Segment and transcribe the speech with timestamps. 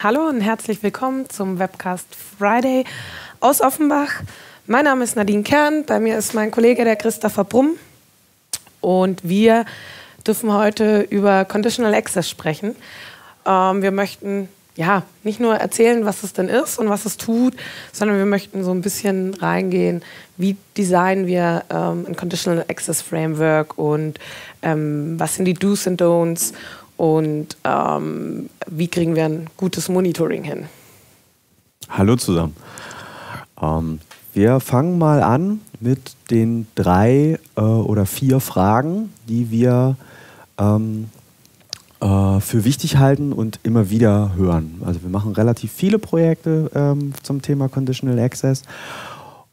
[0.00, 2.06] Hallo und herzlich willkommen zum Webcast
[2.38, 2.84] Friday
[3.40, 4.22] aus Offenbach.
[4.68, 7.72] Mein Name ist Nadine Kern, bei mir ist mein Kollege der Christopher Brumm
[8.80, 9.64] und wir
[10.24, 12.76] dürfen heute über Conditional Access sprechen.
[13.44, 17.54] Ähm, wir möchten ja nicht nur erzählen, was es denn ist und was es tut,
[17.92, 20.04] sondern wir möchten so ein bisschen reingehen,
[20.36, 24.20] wie designen wir ähm, ein Conditional Access Framework und
[24.62, 26.52] ähm, was sind die Do's und Don'ts
[26.98, 30.66] und ähm, wie kriegen wir ein gutes Monitoring hin?
[31.88, 32.54] Hallo zusammen.
[33.62, 34.00] Ähm,
[34.34, 39.96] wir fangen mal an mit den drei äh, oder vier Fragen, die wir
[40.58, 41.08] ähm,
[42.00, 44.82] äh, für wichtig halten und immer wieder hören.
[44.84, 48.64] Also wir machen relativ viele Projekte ähm, zum Thema Conditional Access.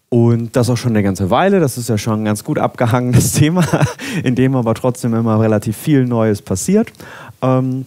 [0.10, 1.60] Und das auch schon eine ganze Weile.
[1.60, 3.66] Das ist ja schon ein ganz gut abgehangenes Thema,
[4.24, 6.92] in dem aber trotzdem immer relativ viel Neues passiert
[7.46, 7.86] ähm,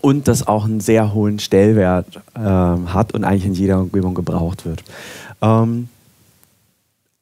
[0.00, 4.64] und das auch einen sehr hohen Stellwert äh, hat und eigentlich in jeder Umgebung gebraucht
[4.64, 4.82] wird.
[5.42, 5.88] Ähm,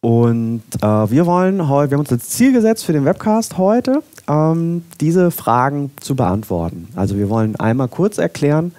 [0.01, 4.05] und äh, wir wollen heute, wir haben uns das Ziel gesetzt für den Webcast heute,
[4.29, 6.89] ähm, diese Fragen zu beantworten.
[6.95, 8.73] Also wir wollen einmal kurz erklären,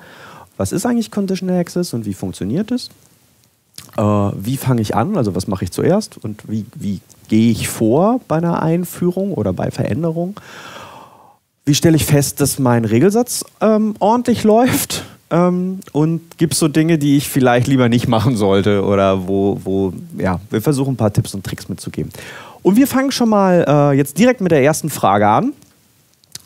[0.55, 2.89] was ist eigentlich Conditional Access und wie funktioniert es?
[3.97, 5.17] Äh, wie fange ich an?
[5.17, 9.51] Also was mache ich zuerst und wie, wie gehe ich vor bei einer Einführung oder
[9.51, 10.39] bei Veränderung?
[11.69, 15.05] Wie stelle ich fest, dass mein Regelsatz ähm, ordentlich läuft?
[15.29, 19.61] Ähm, und gibt es so Dinge, die ich vielleicht lieber nicht machen sollte oder wo,
[19.63, 22.11] wo, ja, wir versuchen ein paar Tipps und Tricks mitzugeben.
[22.63, 25.53] Und wir fangen schon mal äh, jetzt direkt mit der ersten Frage an.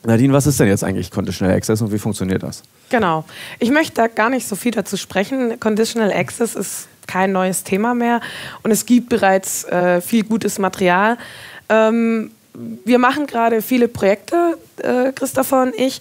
[0.05, 2.61] Nadine, was ist denn jetzt eigentlich Conditional Access und wie funktioniert das?
[2.89, 3.23] Genau.
[3.59, 5.57] Ich möchte da gar nicht so viel dazu sprechen.
[5.57, 8.19] Conditional Access ist kein neues Thema mehr
[8.63, 11.17] und es gibt bereits äh, viel gutes Material.
[11.69, 15.99] Ähm, wir machen gerade viele Projekte, äh, Christopher und ich,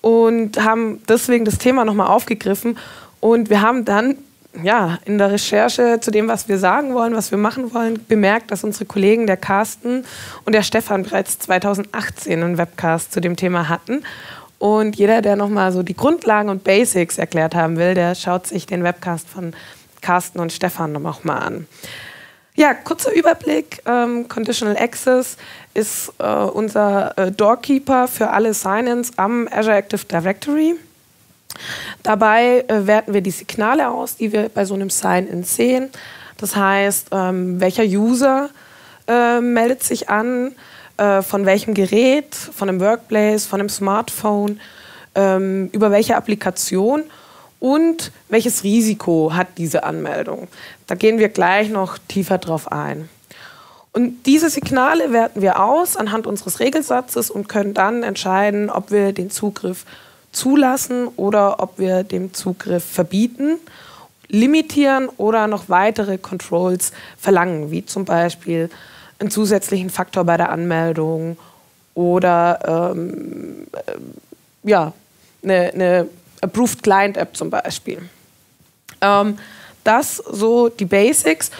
[0.00, 2.76] und haben deswegen das Thema nochmal aufgegriffen.
[3.20, 4.16] Und wir haben dann
[4.62, 8.50] ja, in der Recherche zu dem, was wir sagen wollen, was wir machen wollen, bemerkt,
[8.50, 10.04] dass unsere Kollegen, der Carsten
[10.44, 14.04] und der Stefan, bereits 2018 einen Webcast zu dem Thema hatten.
[14.58, 18.66] Und jeder, der nochmal so die Grundlagen und Basics erklärt haben will, der schaut sich
[18.66, 19.52] den Webcast von
[20.00, 21.66] Carsten und Stefan nochmal an.
[22.56, 23.82] Ja, kurzer Überblick.
[23.84, 25.36] Ähm, Conditional Access
[25.74, 30.76] ist äh, unser äh, Doorkeeper für alle Sign-ins am Azure Active Directory.
[32.04, 35.90] Dabei äh, werten wir die Signale aus, die wir bei so einem Sign-in sehen.
[36.36, 38.50] Das heißt, ähm, welcher User
[39.08, 40.54] äh, meldet sich an,
[40.96, 44.60] äh, von welchem Gerät, von einem Workplace, von einem Smartphone,
[45.16, 47.02] ähm, über welche Applikation
[47.64, 50.48] und welches Risiko hat diese Anmeldung.
[50.86, 53.08] Da gehen wir gleich noch tiefer drauf ein.
[53.92, 59.12] Und diese Signale werten wir aus anhand unseres Regelsatzes und können dann entscheiden, ob wir
[59.12, 59.84] den Zugriff
[60.32, 63.56] zulassen oder ob wir den Zugriff verbieten,
[64.26, 68.68] limitieren oder noch weitere Controls verlangen, wie zum Beispiel
[69.20, 71.36] einen zusätzlichen Faktor bei der Anmeldung
[71.94, 74.92] oder ähm, äh, ja,
[75.44, 76.08] eine, eine
[76.40, 78.02] Approved Client App zum Beispiel.
[79.00, 79.38] Ähm,
[79.84, 81.50] das so die Basics.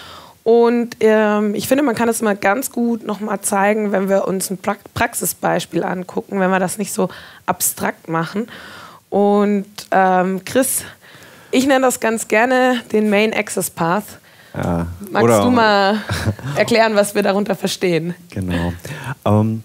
[0.42, 4.50] Und ähm, ich finde, man kann es mal ganz gut nochmal zeigen, wenn wir uns
[4.50, 7.08] ein pra Praxisbeispiel angucken, wenn wir das nicht so
[7.46, 8.48] abstrakt machen.
[9.08, 10.82] Und ähm, Chris,
[11.50, 14.04] ich nenne das ganz gerne den Main Access Path.
[14.54, 15.98] Ja, Magst du mal
[16.56, 18.14] erklären, was wir darunter verstehen?
[18.30, 18.72] Genau.
[19.24, 19.62] Ähm,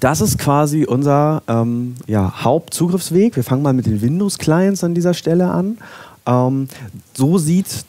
[0.00, 3.36] das ist quasi unser ähm, ja, Hauptzugriffsweg.
[3.36, 5.78] Wir fangen mal mit den Windows-Clients an dieser Stelle an.
[6.26, 6.68] Ähm,
[7.14, 7.84] so sieht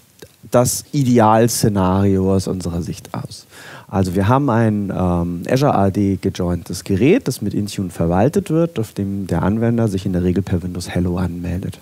[0.50, 3.46] das Idealszenario aus unserer Sicht aus.
[3.88, 8.94] Also wir haben ein ähm, Azure AD gejointes Gerät, das mit Intune verwaltet wird, auf
[8.94, 11.80] dem der Anwender sich in der Regel per Windows Hello anmeldet.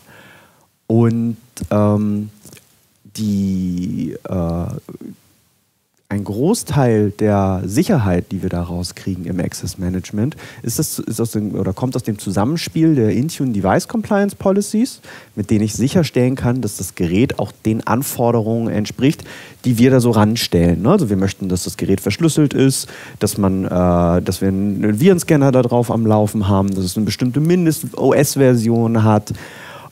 [0.88, 1.38] Und
[1.70, 2.30] ähm,
[3.16, 4.66] die äh,
[6.12, 11.32] ein Großteil der Sicherheit, die wir daraus kriegen im Access Management, ist das, ist aus
[11.32, 15.02] dem, oder kommt aus dem Zusammenspiel der Intune Device Compliance Policies,
[15.36, 19.24] mit denen ich sicherstellen kann, dass das Gerät auch den Anforderungen entspricht,
[19.66, 20.82] die wir da so ranstellen.
[20.82, 20.90] Ne?
[20.90, 22.90] Also wir möchten, dass das Gerät verschlüsselt ist,
[23.20, 23.70] dass, man, äh,
[24.24, 29.32] dass wir einen Virenscanner da drauf am Laufen haben, dass es eine bestimmte Mindest-OS-Version hat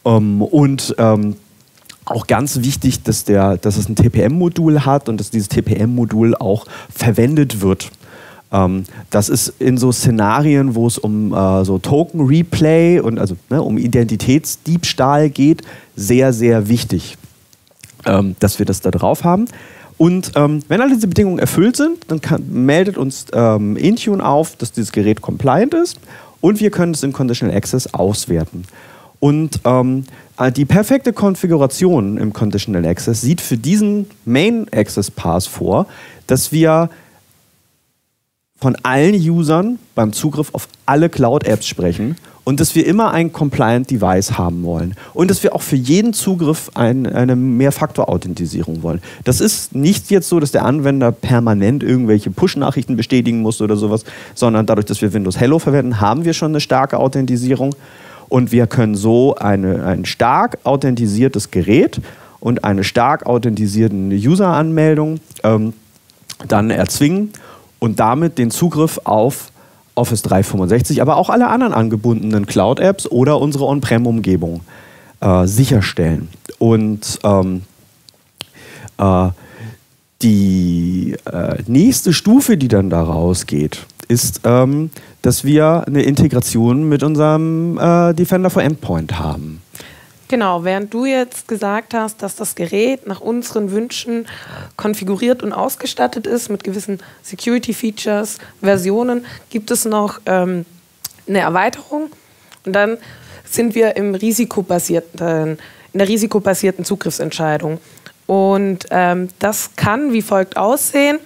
[0.04, 1.36] ähm, und ähm,
[2.10, 6.66] auch ganz wichtig, dass, der, dass es ein TPM-Modul hat und dass dieses TPM-Modul auch
[6.94, 7.92] verwendet wird.
[8.52, 13.62] Ähm, das ist in so Szenarien, wo es um äh, so Token-Replay und also ne,
[13.62, 15.64] um Identitätsdiebstahl geht,
[15.96, 17.18] sehr, sehr wichtig,
[18.06, 19.46] ähm, dass wir das da drauf haben.
[19.98, 24.56] Und ähm, wenn alle diese Bedingungen erfüllt sind, dann kann, meldet uns ähm, Intune auf,
[24.56, 26.00] dass dieses Gerät compliant ist
[26.40, 28.64] und wir können es in Conditional Access auswerten.
[29.20, 30.06] Und ähm,
[30.38, 35.88] äh, die perfekte Konfiguration im Conditional Access sieht für diesen Main Access Pass vor,
[36.28, 36.90] dass wir
[38.60, 43.92] von allen Usern beim Zugriff auf alle Cloud-Apps sprechen und dass wir immer ein Compliant
[43.92, 49.02] Device haben wollen und dass wir auch für jeden Zugriff ein, eine Mehrfaktor-Authentisierung wollen.
[49.26, 54.06] Das ist nicht jetzt so, dass der Anwender permanent irgendwelche Push-Nachrichten bestätigen muss oder sowas,
[54.34, 57.76] sondern dadurch, dass wir Windows Hello verwenden, haben wir schon eine starke Authentisierung
[58.30, 62.02] und wir können so eine, ein stark authentisiertes Gerät
[62.40, 65.74] und eine stark authentisierte User-Anmeldung ähm,
[66.48, 67.32] dann erzwingen
[67.80, 69.52] und damit den Zugriff auf
[69.96, 74.62] Office 365, aber auch alle anderen angebundenen Cloud-Apps oder unsere On-Prem-Umgebung
[75.22, 76.30] äh, sicherstellen.
[76.60, 77.64] Und ähm,
[79.00, 79.30] äh,
[80.22, 84.90] die äh, nächste Stufe, die dann daraus geht, ist, ähm,
[85.22, 89.62] dass wir eine Integration mit unserem äh, Defender for Endpoint haben.
[90.30, 94.28] Genau, während du jetzt gesagt hast, dass das Gerät nach unseren Wünschen
[94.76, 100.66] konfiguriert und ausgestattet ist mit gewissen Security-Features, Versionen, gibt es noch ähm,
[101.28, 102.10] eine Erweiterung
[102.66, 102.98] und dann
[103.46, 105.58] sind wir im risikobasierten,
[105.94, 107.80] in der risikobasierten Zugriffsentscheidung.
[108.26, 111.20] Und ähm, das kann wie folgt aussehen.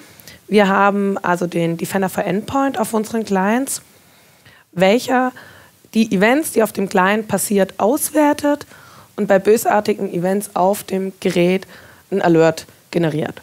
[0.52, 3.82] Wir haben also den Defender for Endpoint auf unseren Clients,
[4.74, 5.32] welcher
[5.94, 8.66] die Events, die auf dem Client passiert, auswertet
[9.16, 11.68] und bei bösartigen Events auf dem Gerät
[12.12, 13.42] ein Alert generiert.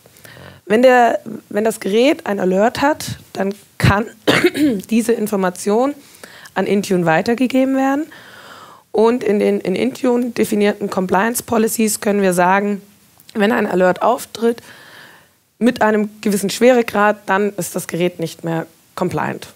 [0.66, 4.04] Wenn, der, wenn das Gerät ein Alert hat, dann kann
[4.90, 5.94] diese Information
[6.52, 8.04] an Intune weitergegeben werden.
[8.92, 12.82] Und in den in Intune definierten Compliance Policies können wir sagen,
[13.32, 14.60] wenn ein Alert auftritt
[15.58, 19.48] mit einem gewissen Schweregrad, dann ist das Gerät nicht mehr compliant.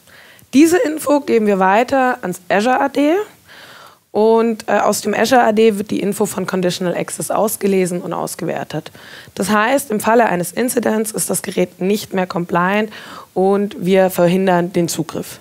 [0.55, 3.15] Diese Info geben wir weiter ans Azure AD
[4.11, 8.93] und äh, aus dem Azure AD wird die Info von Conditional Access ausgelesen und ausgewertet.
[9.35, 12.91] Das heißt, im Falle eines Incidents ist das Gerät nicht mehr compliant
[13.33, 15.41] und wir verhindern den Zugriff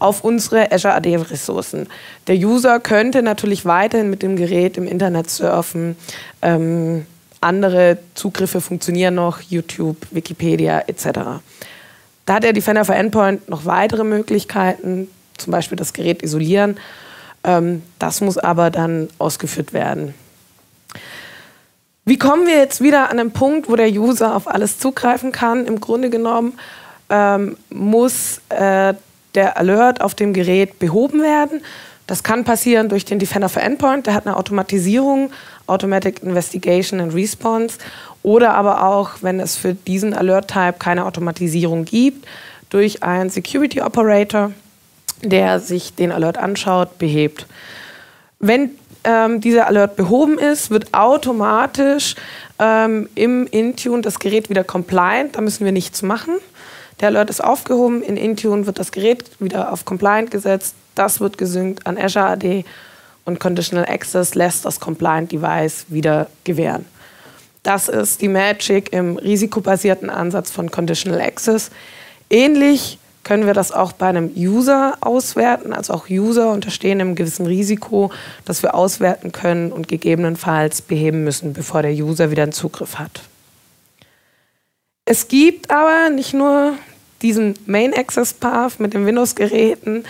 [0.00, 1.88] auf unsere Azure AD-Ressourcen.
[2.26, 5.96] Der User könnte natürlich weiterhin mit dem Gerät im Internet surfen.
[6.42, 7.06] Ähm,
[7.44, 11.40] andere Zugriffe funktionieren noch, YouTube, Wikipedia etc.
[12.26, 15.08] Da hat der Defender for Endpoint noch weitere Möglichkeiten,
[15.38, 16.76] zum Beispiel das Gerät isolieren
[17.44, 20.14] ähm, das muss aber dann ausgeführt werden.
[22.06, 25.66] Wie kommen wir jetzt wieder an den Punkt, wo der User auf alles zugreifen kann?
[25.66, 26.58] Im Grunde genommen
[27.08, 28.94] ähm, muss äh,
[29.34, 31.62] der Alert auf dem Gerät behoben werden.
[32.06, 35.30] Das kann passieren durch den Defender for Endpoint, der hat eine Automatisierung,
[35.66, 37.78] Automatic Investigation and Response,
[38.22, 42.26] oder aber auch, wenn es für diesen Alert-Type keine Automatisierung gibt,
[42.68, 44.50] durch einen Security Operator
[45.24, 47.46] der sich den Alert anschaut, behebt.
[48.38, 48.70] Wenn
[49.04, 52.14] ähm, dieser Alert behoben ist, wird automatisch
[52.58, 55.36] ähm, im Intune das Gerät wieder compliant.
[55.36, 56.34] Da müssen wir nichts machen.
[57.00, 58.02] Der Alert ist aufgehoben.
[58.02, 60.74] In Intune wird das Gerät wieder auf compliant gesetzt.
[60.94, 62.64] Das wird gesynkt an Azure AD
[63.24, 66.84] und Conditional Access lässt das Compliant Device wieder gewähren.
[67.62, 71.70] Das ist die Magic im risikobasierten Ansatz von Conditional Access.
[72.28, 75.72] Ähnlich können wir das auch bei einem User auswerten.
[75.72, 78.12] Also auch User unterstehen einem gewissen Risiko,
[78.44, 83.22] das wir auswerten können und gegebenenfalls beheben müssen, bevor der User wieder einen Zugriff hat.
[85.06, 86.74] Es gibt aber nicht nur
[87.22, 90.04] diesen Main Access Path mit den Windows-Geräten,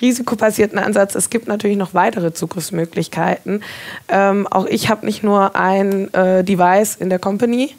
[0.00, 1.14] risikobasierten Ansatz.
[1.14, 3.62] Es gibt natürlich noch weitere Zugriffsmöglichkeiten.
[4.08, 7.74] Ähm, auch ich habe nicht nur ein äh, Device in der Company.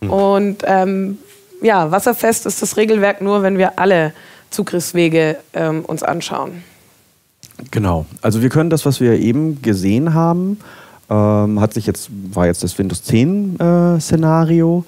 [0.00, 0.10] Mhm.
[0.10, 1.18] Und ähm,
[1.62, 4.12] ja, wasserfest ist das Regelwerk nur, wenn wir alle
[4.50, 6.62] Zugriffswege ähm, uns anschauen.
[7.70, 8.06] Genau.
[8.22, 10.58] Also wir können das, was wir eben gesehen haben,
[11.10, 14.84] ähm, hat sich jetzt, war jetzt das Windows 10 äh, Szenario.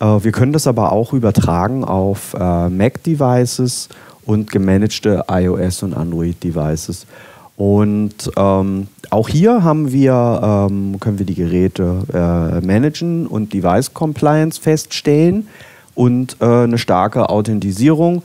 [0.00, 3.88] Äh, wir können das aber auch übertragen auf äh, Mac-Devices
[4.26, 7.06] und gemanagte iOS und Android-Devices.
[7.56, 13.94] Und ähm, auch hier haben wir, ähm, können wir die Geräte äh, managen und Device
[13.94, 15.48] Compliance feststellen
[15.94, 18.22] und äh, eine starke Authentisierung.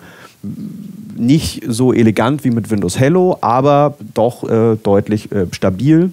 [1.15, 6.11] Nicht so elegant wie mit Windows Hello, aber doch äh, deutlich äh, stabil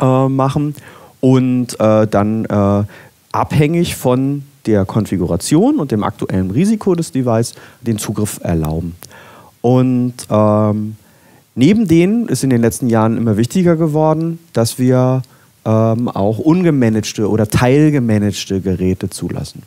[0.00, 0.74] äh, machen
[1.20, 2.86] und äh, dann
[3.30, 8.94] abhängig von der Konfiguration und dem aktuellen Risiko des Device den Zugriff erlauben.
[9.60, 10.96] Und ähm,
[11.54, 15.22] neben denen ist in den letzten Jahren immer wichtiger geworden, dass wir
[15.64, 19.62] ähm, auch ungemanagte oder teilgemanagte Geräte zulassen.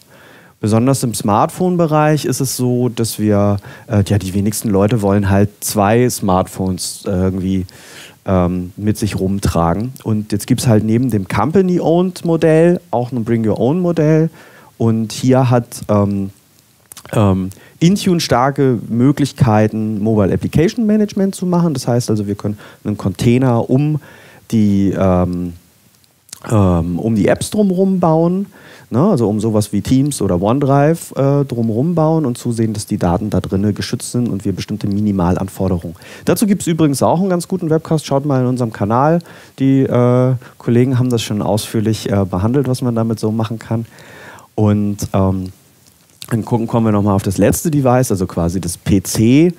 [0.61, 5.49] Besonders im Smartphone-Bereich ist es so, dass wir, äh, ja, die wenigsten Leute wollen halt
[5.61, 7.65] zwei Smartphones äh, irgendwie
[8.25, 9.93] ähm, mit sich rumtragen.
[10.03, 14.29] Und jetzt gibt es halt neben dem Company-Owned-Modell auch ein Bring-Your-Own-Modell.
[14.79, 16.31] Und hier hat ähm,
[17.11, 21.73] ähm, Intune starke Möglichkeiten, Mobile Application Management zu machen.
[21.73, 23.99] Das heißt also, wir können einen Container um
[24.51, 25.53] die, ähm,
[26.49, 28.47] ähm, um die Apps drumherum bauen.
[28.89, 29.01] Ne?
[29.01, 33.29] Also um sowas wie Teams oder OneDrive äh, drumherum bauen und zusehen, dass die Daten
[33.29, 35.95] da drinnen geschützt sind und wir bestimmte Minimalanforderungen.
[36.23, 38.05] Dazu gibt es übrigens auch einen ganz guten Webcast.
[38.05, 39.19] Schaut mal in unserem Kanal.
[39.59, 43.85] Die äh, Kollegen haben das schon ausführlich äh, behandelt, was man damit so machen kann.
[44.59, 45.53] Und ähm,
[46.29, 49.53] dann gucken, kommen wir nochmal auf das letzte Device, also quasi das PC.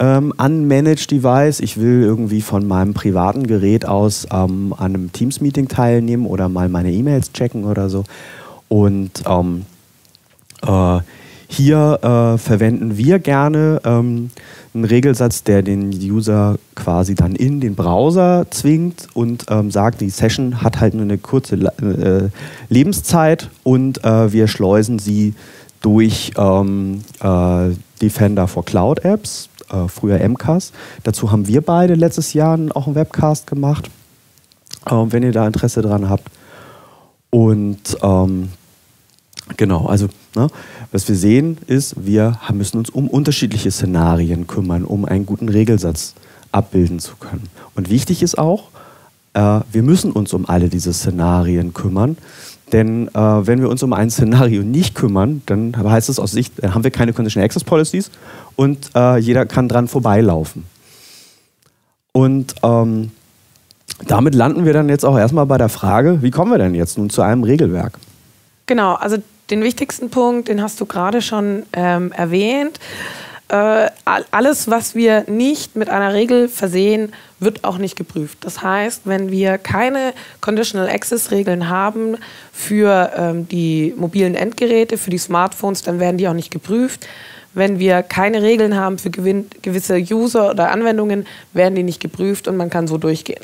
[0.00, 1.60] Ähm, Unmanaged Device.
[1.60, 6.68] Ich will irgendwie von meinem privaten Gerät aus ähm, an einem Teams-Meeting teilnehmen oder mal
[6.68, 8.02] meine E-Mails checken oder so.
[8.68, 9.66] Und ähm,
[10.66, 10.98] äh,
[11.52, 14.30] hier äh, verwenden wir gerne ähm,
[14.72, 20.10] einen Regelsatz, der den User quasi dann in den Browser zwingt und ähm, sagt, die
[20.10, 22.28] Session hat halt nur eine kurze äh,
[22.72, 25.34] Lebenszeit und äh, wir schleusen sie
[25.80, 30.70] durch ähm, äh, Defender for Cloud Apps, äh, früher MCAS.
[31.02, 33.90] Dazu haben wir beide letztes Jahr auch einen Webcast gemacht,
[34.88, 36.30] ähm, wenn ihr da Interesse dran habt.
[37.30, 38.50] Und ähm,
[39.56, 40.48] genau, also ne,
[40.92, 46.14] was wir sehen ist, wir müssen uns um unterschiedliche Szenarien kümmern, um einen guten Regelsatz
[46.52, 47.48] abbilden zu können.
[47.74, 48.68] Und wichtig ist auch,
[49.34, 52.16] äh, wir müssen uns um alle diese Szenarien kümmern,
[52.72, 56.54] denn äh, wenn wir uns um ein Szenario nicht kümmern, dann heißt es aus Sicht,
[56.58, 58.10] dann haben wir keine Conditional Access Policies
[58.56, 60.64] und äh, jeder kann dran vorbeilaufen.
[62.12, 63.10] Und ähm,
[64.06, 66.98] damit landen wir dann jetzt auch erstmal bei der Frage, wie kommen wir denn jetzt
[66.98, 67.98] nun zu einem Regelwerk?
[68.66, 69.16] Genau, also
[69.50, 72.78] den wichtigsten Punkt, den hast du gerade schon ähm, erwähnt.
[73.50, 78.38] Äh, alles, was wir nicht mit einer Regel versehen, wird auch nicht geprüft.
[78.42, 82.16] Das heißt, wenn wir keine Conditional Access Regeln haben
[82.52, 87.08] für ähm, die mobilen Endgeräte, für die Smartphones, dann werden die auch nicht geprüft.
[87.52, 92.56] Wenn wir keine Regeln haben für gewisse User oder Anwendungen, werden die nicht geprüft und
[92.56, 93.42] man kann so durchgehen.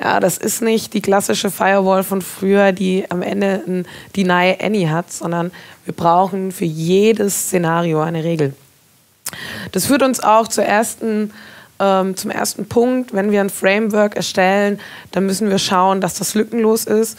[0.00, 4.84] Ja, das ist nicht die klassische Firewall von früher, die am Ende ein Deny Any
[4.84, 5.50] hat, sondern
[5.84, 8.54] wir brauchen für jedes Szenario eine Regel.
[9.72, 11.32] Das führt uns auch zur ersten,
[11.80, 13.12] ähm, zum ersten Punkt.
[13.12, 14.78] Wenn wir ein Framework erstellen,
[15.10, 17.18] dann müssen wir schauen, dass das lückenlos ist.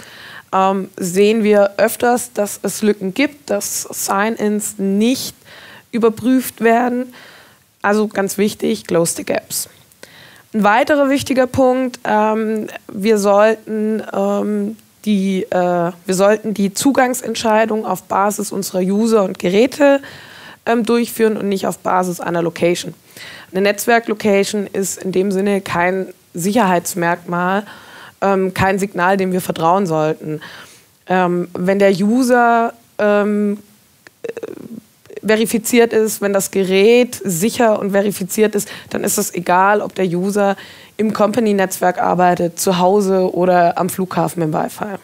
[0.53, 5.35] Ähm, sehen wir öfters, dass es Lücken gibt, dass Sign-ins nicht
[5.91, 7.13] überprüft werden.
[7.81, 9.69] Also ganz wichtig, close the gaps.
[10.51, 18.03] Ein weiterer wichtiger Punkt, ähm, wir, sollten, ähm, die, äh, wir sollten die Zugangsentscheidung auf
[18.03, 20.01] Basis unserer User und Geräte
[20.65, 22.95] ähm, durchführen und nicht auf Basis einer Location.
[23.51, 27.63] Eine Netzwerklocation ist in dem Sinne kein Sicherheitsmerkmal,
[28.21, 30.41] ähm, kein Signal, dem wir vertrauen sollten.
[31.07, 33.59] Ähm, wenn der User ähm,
[34.23, 34.29] äh,
[35.25, 40.05] verifiziert ist, wenn das Gerät sicher und verifiziert ist, dann ist es egal, ob der
[40.05, 40.55] User
[40.97, 44.95] im Company-Netzwerk arbeitet, zu Hause oder am Flughafen im Wi-Fi.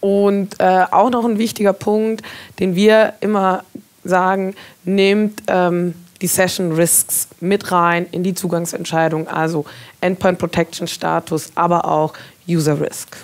[0.00, 2.22] Und äh, auch noch ein wichtiger Punkt,
[2.60, 3.64] den wir immer
[4.04, 4.54] sagen,
[4.84, 9.64] nehmt ähm, die Session Risks mit rein in die Zugangsentscheidung, also
[10.00, 12.12] Endpoint Protection Status, aber auch
[12.48, 13.16] User Risk.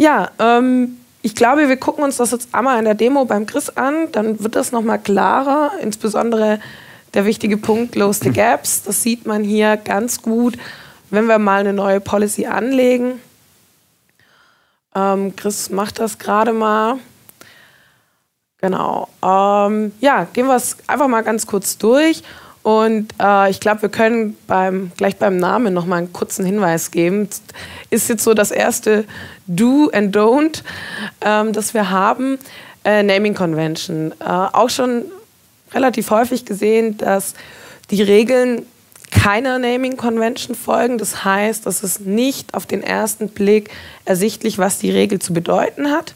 [0.00, 3.68] Ja, ähm, ich glaube, wir gucken uns das jetzt einmal in der Demo beim Chris
[3.70, 6.60] an, dann wird das nochmal klarer, insbesondere
[7.14, 8.84] der wichtige Punkt Close the Gaps.
[8.84, 10.56] Das sieht man hier ganz gut,
[11.10, 13.20] wenn wir mal eine neue Policy anlegen.
[14.94, 16.98] Ähm, Chris macht das gerade mal.
[18.58, 19.08] Genau.
[19.22, 22.22] Ähm, ja, gehen wir es einfach mal ganz kurz durch.
[22.62, 26.90] Und äh, ich glaube, wir können beim, gleich beim Namen noch mal einen kurzen Hinweis
[26.90, 27.28] geben.
[27.88, 29.04] Ist jetzt so das erste
[29.46, 30.62] Do and Don't,
[31.22, 32.38] ähm, das wir haben.
[32.84, 34.12] Äh, Naming Convention.
[34.20, 35.04] Äh, auch schon
[35.72, 37.34] relativ häufig gesehen, dass
[37.90, 38.66] die Regeln
[39.10, 40.98] keiner Naming Convention folgen.
[40.98, 43.70] Das heißt, es ist nicht auf den ersten Blick
[44.04, 46.14] ersichtlich, was die Regel zu bedeuten hat.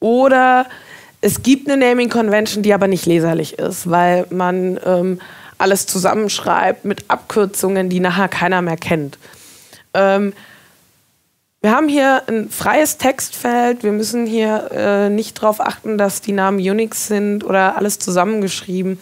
[0.00, 0.66] Oder
[1.20, 5.20] es gibt eine Naming Convention, die aber nicht leserlich ist, weil man ähm,
[5.58, 9.18] alles zusammenschreibt mit Abkürzungen, die nachher keiner mehr kennt.
[9.94, 10.32] Ähm,
[11.60, 13.82] wir haben hier ein freies Textfeld.
[13.82, 19.00] Wir müssen hier äh, nicht darauf achten, dass die Namen Unix sind oder alles zusammengeschrieben.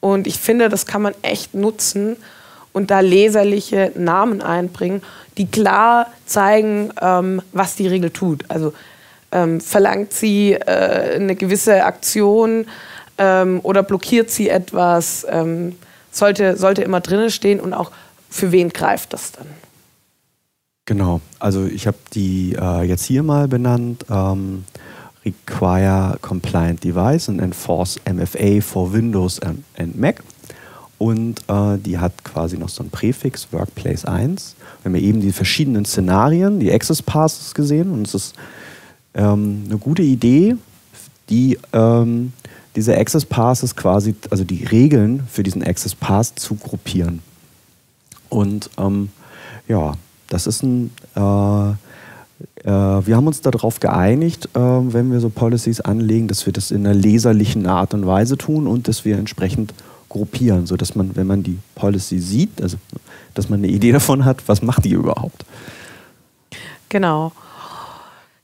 [0.00, 2.16] Und ich finde, das kann man echt nutzen
[2.72, 5.02] und da leserliche Namen einbringen,
[5.36, 8.44] die klar zeigen, ähm, was die Regel tut.
[8.48, 8.72] Also
[9.34, 12.66] ähm, verlangt sie äh, eine gewisse Aktion
[13.18, 15.76] ähm, oder blockiert sie etwas, ähm,
[16.10, 17.90] sollte, sollte immer drinnen stehen und auch
[18.30, 19.46] für wen greift das dann?
[20.86, 24.04] Genau, also ich habe die äh, jetzt hier mal benannt.
[24.10, 24.64] Ähm,
[25.24, 30.22] Require Compliant Device and Enforce MFA for Windows and, Mac.
[30.98, 34.56] Und äh, die hat quasi noch so ein Präfix, Workplace 1.
[34.82, 38.34] Wir haben ja eben die verschiedenen Szenarien, die Access Passes gesehen und es ist
[39.14, 40.56] ähm, eine gute Idee,
[41.28, 42.32] die ähm,
[42.76, 47.20] diese Access Passes quasi, also die Regeln für diesen Access Pass zu gruppieren.
[48.28, 49.10] Und ähm,
[49.68, 49.94] ja,
[50.28, 51.20] das ist ein, äh,
[52.64, 56.70] äh, wir haben uns darauf geeinigt, äh, wenn wir so Policies anlegen, dass wir das
[56.70, 59.72] in einer leserlichen Art und Weise tun und dass wir entsprechend
[60.08, 62.76] gruppieren, sodass man, wenn man die Policy sieht, also
[63.34, 65.44] dass man eine Idee davon hat, was macht die überhaupt.
[66.88, 67.32] Genau.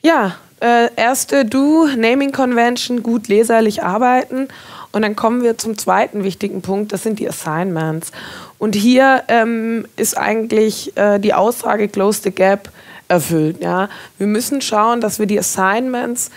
[0.02, 4.48] Ja, äh, erste Do, Naming Convention, gut leserlich arbeiten.
[4.92, 8.12] Und dann kommen wir zum zweiten wichtigen Punkt, das sind die Assignments.
[8.58, 12.70] Und hier ähm, ist eigentlich äh, die Aussage Close the Gap
[13.08, 13.60] erfüllt.
[13.60, 13.88] Ja?
[14.18, 16.30] Wir müssen schauen, dass wir die Assignments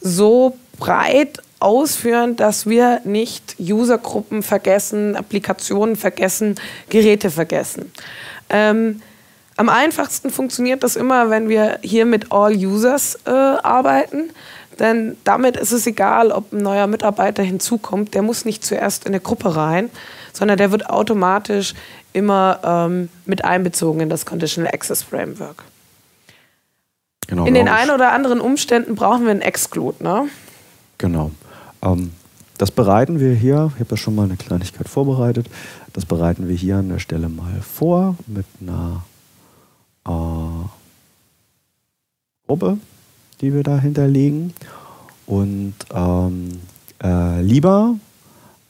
[0.00, 6.54] so breit ausführen, dass wir nicht Usergruppen vergessen, Applikationen vergessen,
[6.88, 7.92] Geräte vergessen.
[8.48, 9.02] Ähm,
[9.58, 14.30] am einfachsten funktioniert das immer, wenn wir hier mit All Users äh, arbeiten.
[14.78, 18.14] Denn damit ist es egal, ob ein neuer Mitarbeiter hinzukommt.
[18.14, 19.90] Der muss nicht zuerst in eine Gruppe rein,
[20.32, 21.74] sondern der wird automatisch
[22.12, 25.64] immer ähm, mit einbezogen in das Conditional Access Framework.
[27.26, 30.02] Genau, in den ein oder anderen Umständen brauchen wir ein Exclude.
[30.04, 30.28] Ne?
[30.98, 31.32] Genau.
[31.82, 32.12] Ähm,
[32.58, 35.48] das bereiten wir hier, ich habe ja schon mal eine Kleinigkeit vorbereitet,
[35.92, 39.02] das bereiten wir hier an der Stelle mal vor mit einer
[40.08, 40.68] äh,
[42.46, 42.78] Gruppe,
[43.40, 44.54] die wir da hinterlegen.
[45.26, 46.60] Und ähm,
[47.02, 47.94] äh, lieber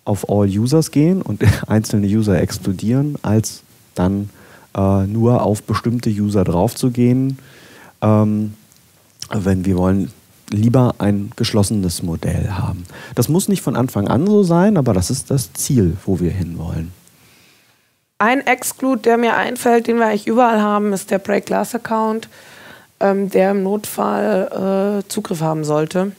[0.04, 3.62] auf All Users gehen und einzelne User explodieren, als
[3.94, 4.30] dann
[4.76, 7.38] äh, nur auf bestimmte User draufzugehen.
[8.00, 8.54] Ähm,
[9.30, 10.10] wenn wir wollen,
[10.50, 12.84] lieber ein geschlossenes Modell haben.
[13.14, 16.30] Das muss nicht von Anfang an so sein, aber das ist das Ziel, wo wir
[16.30, 16.92] hinwollen.
[18.20, 22.28] Ein Exclude, der mir einfällt, den wir eigentlich überall haben, ist der Break Glass Account,
[22.98, 26.10] ähm, der im Notfall äh, Zugriff haben sollte,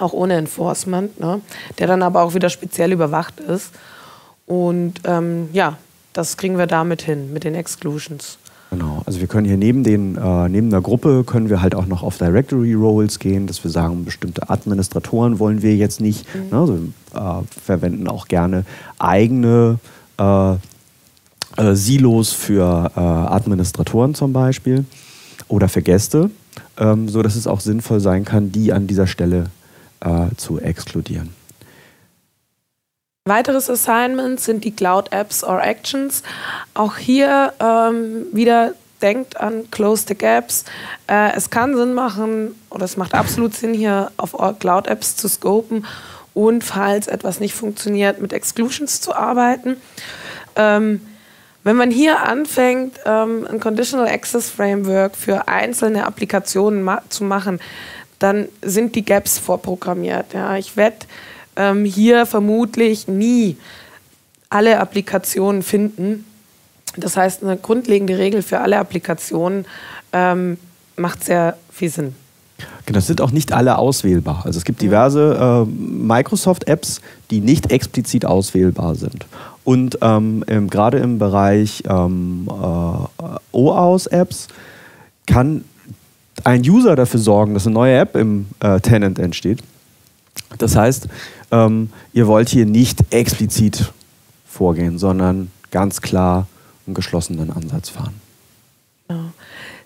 [0.00, 1.40] auch ohne Enforcement, ne?
[1.78, 3.70] der dann aber auch wieder speziell überwacht ist.
[4.46, 5.76] Und ähm, ja,
[6.12, 8.38] das kriegen wir damit hin, mit den Exclusions.
[8.70, 11.86] Genau, also wir können hier neben, den, äh, neben der Gruppe können wir halt auch
[11.86, 16.26] noch auf Directory Roles gehen, dass wir sagen, bestimmte Administratoren wollen wir jetzt nicht.
[16.34, 16.50] Mhm.
[16.50, 16.58] Ne?
[16.58, 16.74] Also,
[17.14, 18.64] äh, verwenden auch gerne
[18.98, 19.78] eigene
[20.18, 20.54] äh,
[21.58, 24.84] äh, Silos für äh, Administratoren zum Beispiel
[25.48, 26.30] oder für Gäste,
[26.78, 29.46] ähm, so dass es auch sinnvoll sein kann, die an dieser Stelle
[30.00, 31.30] äh, zu exkludieren.
[33.24, 36.22] Weiteres Assignment sind die Cloud Apps or Actions.
[36.72, 40.64] Auch hier ähm, wieder denkt an Close the Gaps.
[41.08, 45.28] Äh, es kann Sinn machen oder es macht absolut Sinn, hier auf Cloud Apps zu
[45.28, 45.84] scopen
[46.34, 49.76] und falls etwas nicht funktioniert, mit Exclusions zu arbeiten.
[50.56, 51.00] Ähm,
[51.64, 57.60] wenn man hier anfängt, ähm, ein Conditional Access Framework für einzelne Applikationen ma zu machen,
[58.18, 60.34] dann sind die Gaps vorprogrammiert.
[60.34, 60.56] Ja.
[60.56, 60.98] Ich werde
[61.56, 63.56] ähm, hier vermutlich nie
[64.50, 66.24] alle Applikationen finden.
[66.96, 69.66] Das heißt, eine grundlegende Regel für alle Applikationen
[70.12, 70.58] ähm,
[70.96, 72.14] macht sehr viel Sinn.
[72.88, 74.46] Genau, das sind auch nicht alle auswählbar.
[74.46, 79.26] Also es gibt diverse äh, Microsoft-Apps, die nicht explizit auswählbar sind.
[79.62, 84.48] Und ähm, gerade im Bereich ähm, äh, OAuth-Apps
[85.26, 85.64] kann
[86.44, 89.62] ein User dafür sorgen, dass eine neue App im äh, Tenant entsteht.
[90.56, 91.08] Das heißt,
[91.50, 93.92] ähm, ihr wollt hier nicht explizit
[94.46, 96.46] vorgehen, sondern ganz klar
[96.86, 98.14] einen geschlossenen Ansatz fahren.
[99.08, 99.24] Genau.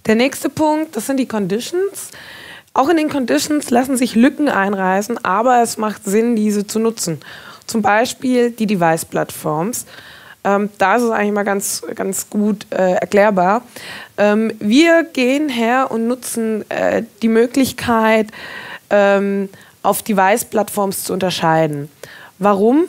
[0.06, 2.12] Der nächste Punkt, das sind die Conditions.
[2.74, 7.20] Auch in den Conditions lassen sich Lücken einreißen, aber es macht Sinn, diese zu nutzen.
[7.66, 9.87] Zum Beispiel die Device-Plattforms.
[10.44, 13.62] Ähm, da ist es eigentlich mal ganz, ganz gut äh, erklärbar.
[14.16, 18.28] Ähm, wir gehen her und nutzen äh, die Möglichkeit,
[18.90, 19.48] ähm,
[19.82, 21.90] auf Device-Plattforms zu unterscheiden.
[22.38, 22.85] Warum?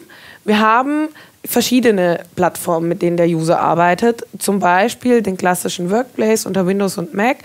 [0.46, 1.10] Wir haben
[1.46, 4.26] verschiedene Plattformen, mit denen der User arbeitet.
[4.40, 7.38] Zum Beispiel den klassischen Workplace unter Windows und Mac,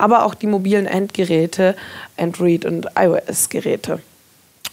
[0.00, 1.76] aber auch die mobilen Endgeräte,
[2.16, 4.00] Android und iOS-Geräte.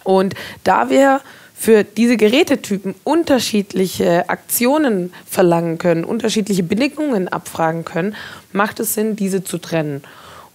[0.03, 1.21] Und da wir
[1.59, 8.15] für diese Gerätetypen unterschiedliche Aktionen verlangen können, unterschiedliche Bedingungen abfragen können,
[8.53, 10.03] macht es Sinn, diese zu trennen.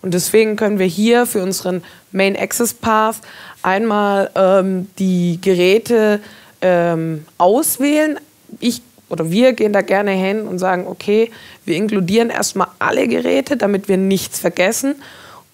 [0.01, 1.83] Und deswegen können wir hier für unseren
[2.13, 3.17] Main Access Path
[3.63, 6.21] einmal ähm, die Geräte
[6.61, 8.19] ähm, auswählen.
[8.61, 11.31] Ich oder wir gehen da gerne hin und sagen, okay,
[11.67, 14.95] wir inkludieren erstmal alle Geräte, damit wir nichts vergessen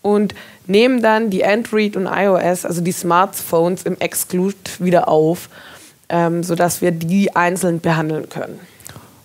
[0.01, 0.33] und
[0.69, 5.49] nehmen dann die Android und iOS, also die Smartphones im Exclude wieder auf,
[6.09, 8.61] ähm, sodass wir die einzeln behandeln können.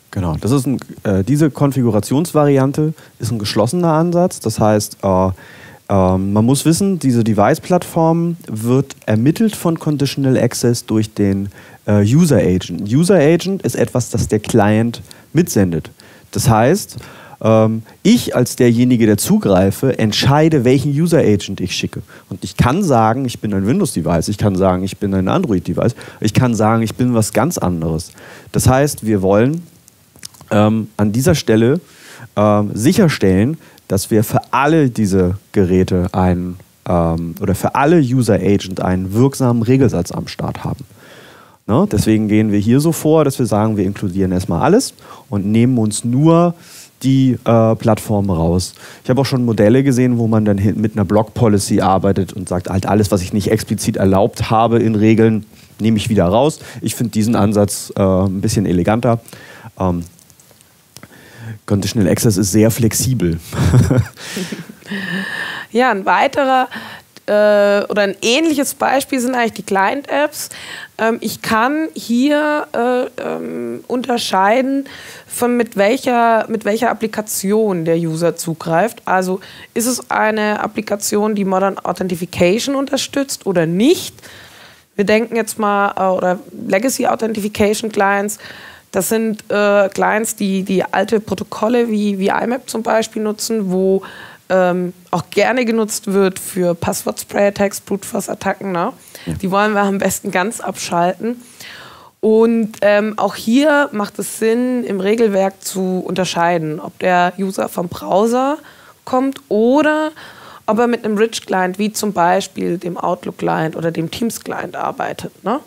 [0.10, 4.40] Genau, das ist ein, äh, diese Konfigurationsvariante ist ein geschlossener Ansatz.
[4.40, 5.32] Das heißt, äh, äh,
[5.90, 11.50] man muss wissen, diese Device-Plattform wird ermittelt von Conditional Access durch den
[11.86, 12.92] äh, User Agent.
[12.92, 15.02] User Agent ist etwas, das der Client
[15.34, 15.90] mitsendet.
[16.32, 16.98] Das heißt,
[17.42, 22.02] ähm, ich als derjenige, der zugreife, entscheide, welchen User Agent ich schicke.
[22.30, 25.96] Und ich kann sagen, ich bin ein Windows-Device, ich kann sagen, ich bin ein Android-Device,
[26.22, 28.12] ich kann sagen, ich bin was ganz anderes.
[28.52, 29.64] Das heißt, wir wollen
[30.52, 31.82] ähm, an dieser Stelle
[32.36, 38.82] ähm, sicherstellen, dass wir für alle diese Geräte einen ähm, oder für alle User Agent
[38.82, 40.86] einen wirksamen Regelsatz am Start haben.
[41.66, 41.88] Ne?
[41.92, 44.94] Deswegen gehen wir hier so vor, dass wir sagen, wir inkludieren erstmal alles
[45.30, 46.56] und nehmen uns nur
[47.04, 48.74] die äh, Plattform raus.
[49.04, 52.48] Ich habe auch schon Modelle gesehen, wo man dann mit einer Block Policy arbeitet und
[52.48, 55.46] sagt, halt alles, was ich nicht explizit erlaubt habe in Regeln,
[55.80, 56.60] nehme ich wieder raus.
[56.82, 59.20] Ich finde diesen Ansatz äh, ein bisschen eleganter.
[59.80, 60.04] Ähm,
[61.66, 63.40] Conditional Access ist sehr flexibel.
[65.72, 66.68] ja, ein weiterer
[67.26, 70.50] äh, oder ein ähnliches Beispiel sind eigentlich die Client-Apps.
[70.98, 74.90] Ähm, ich kann hier äh, ähm, unterscheiden,
[75.28, 79.02] von mit welcher, mit welcher Applikation der User zugreift.
[79.06, 79.40] Also
[79.74, 84.16] ist es eine Applikation, die Modern Authentication unterstützt oder nicht.
[84.96, 88.38] Wir denken jetzt mal, äh, oder Legacy Authentication Clients
[88.94, 94.04] das sind äh, Clients, die, die alte Protokolle wie, wie IMAP zum Beispiel nutzen, wo
[94.54, 98.72] ähm, auch gerne genutzt wird für Passwort-Spray-Attacks, Brute Force-Attacken.
[98.72, 98.94] Ne?
[99.26, 99.34] Ja.
[99.34, 101.42] Die wollen wir am besten ganz abschalten.
[102.22, 107.90] Und ähm, auch hier macht es Sinn, im Regelwerk zu unterscheiden, ob der User vom
[107.90, 108.60] Browser
[109.04, 110.12] kommt oder
[110.66, 115.44] ob er mit einem Rich-Client wie zum Beispiel dem Outlook-Client oder dem Teams-Client arbeitet.
[115.44, 115.60] Ne?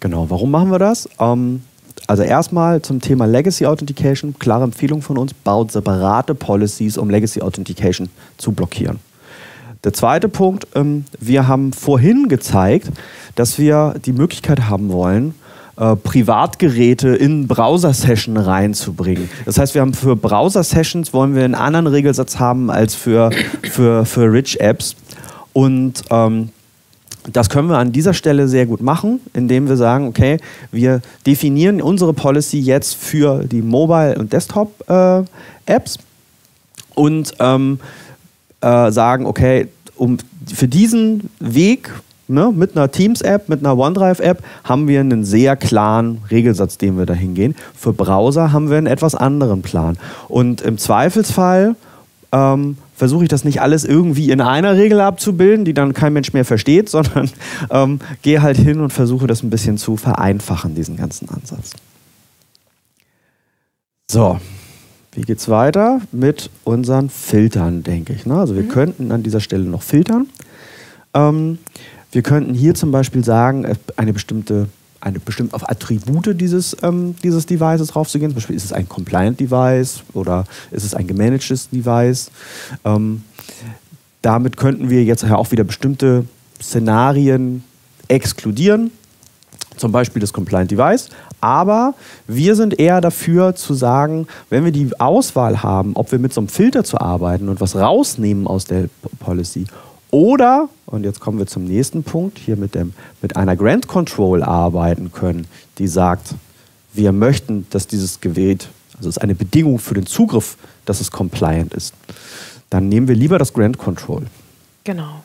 [0.00, 1.08] Genau, warum machen wir das?
[1.20, 1.64] Ähm,
[2.06, 7.42] also erstmal zum Thema Legacy Authentication, klare Empfehlung von uns, baut separate Policies, um Legacy
[7.42, 9.00] Authentication zu blockieren.
[9.84, 12.90] Der zweite Punkt, ähm, wir haben vorhin gezeigt,
[13.36, 15.34] dass wir die Möglichkeit haben wollen,
[15.76, 19.30] äh, Privatgeräte in Browser-Session reinzubringen.
[19.44, 23.30] Das heißt, wir haben für Browser-Sessions wollen wir einen anderen Regelsatz haben als für,
[23.62, 24.96] für, für Rich-Apps.
[25.52, 26.50] Und ähm,
[27.32, 30.38] das können wir an dieser Stelle sehr gut machen, indem wir sagen, okay,
[30.70, 36.00] wir definieren unsere Policy jetzt für die Mobile- und Desktop-Apps äh,
[36.94, 37.80] und ähm,
[38.60, 40.18] äh, sagen, okay, um,
[40.52, 41.90] für diesen Weg
[42.28, 47.06] ne, mit einer Teams-App, mit einer OneDrive-App haben wir einen sehr klaren Regelsatz, den wir
[47.06, 47.54] dahin gehen.
[47.74, 49.98] Für Browser haben wir einen etwas anderen Plan.
[50.28, 51.74] Und im Zweifelsfall
[52.32, 56.32] ähm, versuche ich das nicht alles irgendwie in einer Regel abzubilden, die dann kein Mensch
[56.32, 57.30] mehr versteht, sondern
[57.70, 61.72] ähm, gehe halt hin und versuche das ein bisschen zu vereinfachen, diesen ganzen Ansatz.
[64.10, 64.40] So,
[65.12, 68.26] wie geht's weiter mit unseren Filtern, denke ich.
[68.26, 68.34] Ne?
[68.34, 68.68] Also wir mhm.
[68.68, 70.26] könnten an dieser Stelle noch filtern.
[71.14, 71.58] Ähm,
[72.10, 74.68] wir könnten hier zum Beispiel sagen, äh, eine bestimmte
[75.00, 78.30] eine bestimmt auf Attribute dieses, ähm, dieses Devices draufzugehen.
[78.30, 82.30] Zum Beispiel ist es ein Compliant Device oder ist es ein gemanagtes Device.
[82.84, 83.22] Ähm,
[84.22, 86.24] damit könnten wir jetzt auch wieder bestimmte
[86.60, 87.62] Szenarien
[88.08, 88.90] exkludieren,
[89.76, 91.08] zum Beispiel das Compliant Device.
[91.40, 91.94] Aber
[92.26, 96.40] wir sind eher dafür zu sagen, wenn wir die Auswahl haben, ob wir mit so
[96.40, 98.88] einem Filter zu arbeiten und was rausnehmen aus der
[99.20, 99.66] Policy
[100.10, 104.42] oder, und jetzt kommen wir zum nächsten Punkt, hier mit, dem, mit einer Grant Control
[104.42, 105.46] arbeiten können,
[105.78, 106.34] die sagt,
[106.94, 111.10] wir möchten, dass dieses Gerät, also es ist eine Bedingung für den Zugriff, dass es
[111.10, 111.94] compliant ist.
[112.70, 114.26] Dann nehmen wir lieber das Grant Control.
[114.84, 115.22] Genau.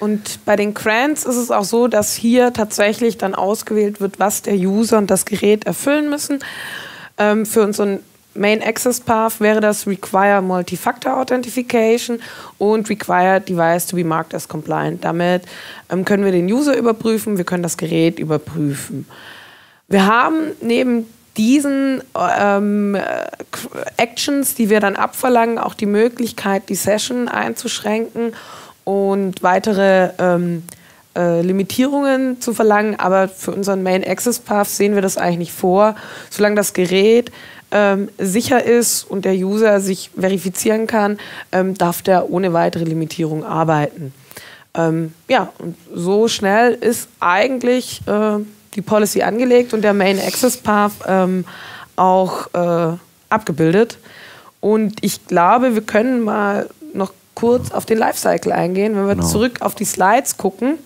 [0.00, 4.42] Und bei den Grants ist es auch so, dass hier tatsächlich dann ausgewählt wird, was
[4.42, 6.38] der User und das Gerät erfüllen müssen.
[7.18, 7.98] Ähm, für unseren
[8.38, 12.20] Main Access Path wäre das Require Multi-Factor Authentication
[12.58, 15.04] und Require Device to be marked as compliant.
[15.04, 15.42] Damit
[15.90, 19.06] ähm, können wir den User überprüfen, wir können das Gerät überprüfen.
[19.88, 22.96] Wir haben neben diesen ähm,
[23.96, 28.34] Actions, die wir dann abverlangen, auch die Möglichkeit, die Session einzuschränken
[28.84, 30.64] und weitere ähm,
[31.16, 32.98] äh, Limitierungen zu verlangen.
[32.98, 35.94] Aber für unseren Main Access Path sehen wir das eigentlich nicht vor.
[36.30, 37.30] Solange das Gerät
[37.70, 41.18] ähm, sicher ist und der User sich verifizieren kann,
[41.52, 44.12] ähm, darf der ohne weitere Limitierung arbeiten.
[44.74, 48.38] Ähm, ja, und so schnell ist eigentlich äh,
[48.74, 51.44] die Policy angelegt und der Main Access Path ähm,
[51.96, 52.96] auch äh,
[53.28, 53.98] abgebildet.
[54.60, 59.26] Und ich glaube, wir können mal noch kurz auf den Lifecycle eingehen, wenn wir genau.
[59.26, 60.78] zurück auf die Slides gucken.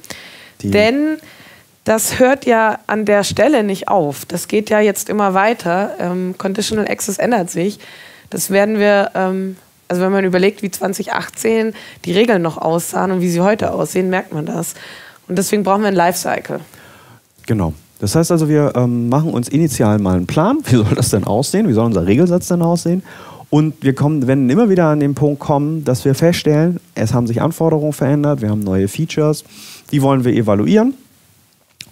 [0.60, 1.18] Die Denn
[1.84, 4.24] das hört ja an der Stelle nicht auf.
[4.24, 5.96] Das geht ja jetzt immer weiter.
[5.98, 7.78] Ähm, Conditional Access ändert sich.
[8.30, 9.56] Das werden wir, ähm,
[9.88, 14.10] also wenn man überlegt, wie 2018 die Regeln noch aussahen und wie sie heute aussehen,
[14.10, 14.74] merkt man das.
[15.28, 16.60] Und deswegen brauchen wir ein Lifecycle.
[17.46, 17.74] Genau.
[17.98, 20.58] Das heißt also, wir ähm, machen uns initial mal einen Plan.
[20.64, 21.68] Wie soll das denn aussehen?
[21.68, 23.02] Wie soll unser Regelsatz denn aussehen?
[23.50, 27.26] Und wir kommen, werden immer wieder an den Punkt kommen, dass wir feststellen, es haben
[27.26, 29.44] sich Anforderungen verändert, wir haben neue Features,
[29.90, 30.94] die wollen wir evaluieren.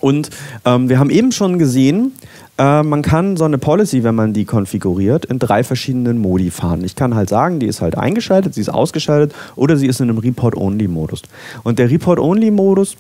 [0.00, 0.30] Und
[0.64, 2.12] ähm, wir haben eben schon gesehen,
[2.58, 6.84] äh, man kann so eine Policy, wenn man die konfiguriert, in drei verschiedenen Modi fahren.
[6.84, 10.08] Ich kann halt sagen, die ist halt eingeschaltet, sie ist ausgeschaltet oder sie ist in
[10.08, 11.22] einem Report-Only-Modus.
[11.62, 12.96] Und der Report-Only-Modus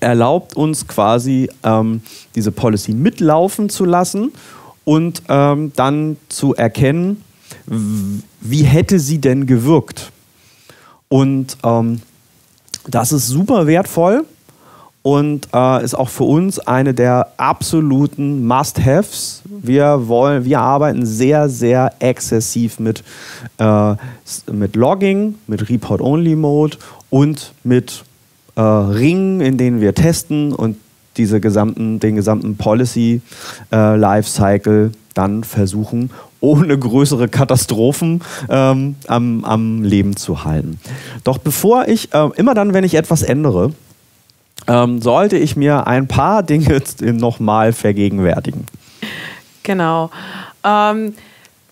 [0.00, 2.02] erlaubt uns quasi, ähm,
[2.34, 4.32] diese Policy mitlaufen zu lassen
[4.84, 7.22] und ähm, dann zu erkennen,
[8.40, 10.10] wie hätte sie denn gewirkt?
[11.08, 12.00] Und ähm,
[12.86, 14.24] das ist super wertvoll
[15.04, 19.42] und äh, ist auch für uns eine der absoluten Must-Haves.
[19.44, 23.04] Wir wir arbeiten sehr, sehr exzessiv mit,
[23.58, 23.96] äh,
[24.50, 26.78] mit Logging, mit Report-Only-Mode
[27.10, 28.02] und mit
[28.56, 30.78] äh, Ringen, in denen wir testen und
[31.18, 40.16] diese gesamten, den gesamten Policy-Lifecycle äh, dann versuchen ohne größere Katastrophen ähm, am, am Leben
[40.16, 40.80] zu halten.
[41.24, 43.74] Doch bevor ich, äh, immer dann, wenn ich etwas ändere,
[44.66, 48.66] ähm, sollte ich mir ein paar Dinge nochmal vergegenwärtigen.
[49.62, 50.10] Genau.
[50.62, 51.14] Ähm,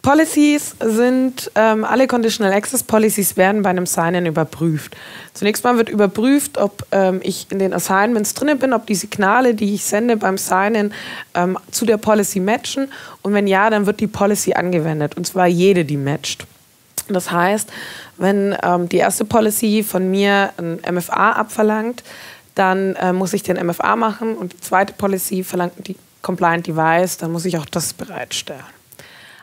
[0.03, 4.97] Policies sind, ähm, alle Conditional Access Policies werden bei einem Sign-In überprüft.
[5.33, 9.55] Zunächst mal wird überprüft, ob ähm, ich in den Assignments drin bin, ob die Signale,
[9.55, 10.93] die ich sende beim Sign-In,
[11.35, 12.89] ähm, zu der Policy matchen.
[13.23, 15.17] Und wenn ja, dann wird die Policy angewendet.
[15.17, 16.47] Und zwar jede, die matcht.
[17.09, 17.71] Das heißt,
[18.19, 22.03] wenn ähm, die erste Policy von mir ein MFA abverlangt,
[22.55, 27.17] dann äh, muss ich den MFA machen und die zweite Policy verlangt die Compliant Device,
[27.17, 28.65] dann muss ich auch das bereitstellen.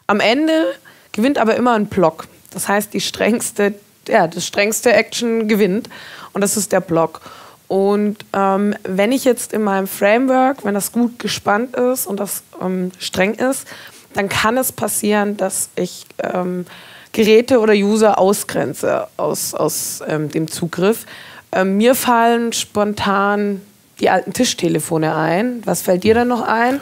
[0.08, 0.74] Am Ende
[1.12, 2.28] gewinnt aber immer ein Block.
[2.52, 3.76] Das heißt, die strengste,
[4.08, 5.90] ja, das strengste Action gewinnt.
[6.34, 7.22] Und das ist der Block.
[7.68, 12.42] Und ähm, wenn ich jetzt in meinem Framework, wenn das gut gespannt ist und das
[12.60, 13.68] ähm, streng ist,
[14.14, 16.66] dann kann es passieren, dass ich ähm,
[17.12, 21.06] Geräte oder User ausgrenze aus, aus ähm, dem Zugriff.
[21.52, 23.62] Ähm, mir fallen spontan
[24.00, 25.62] die alten Tischtelefone ein.
[25.66, 26.80] Was fällt dir dann noch ein?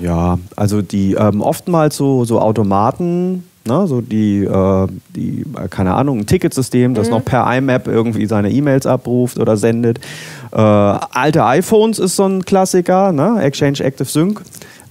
[0.00, 5.94] Ja, also die ähm, oftmals so, so Automaten, ne, so die, äh, die, äh, keine
[5.94, 7.14] Ahnung, ein Ticketsystem, das mhm.
[7.14, 9.98] noch per IMAP irgendwie seine E-Mails abruft oder sendet.
[10.52, 13.40] Äh, alte iPhones ist so ein Klassiker, ne?
[13.42, 14.42] Exchange Active Sync.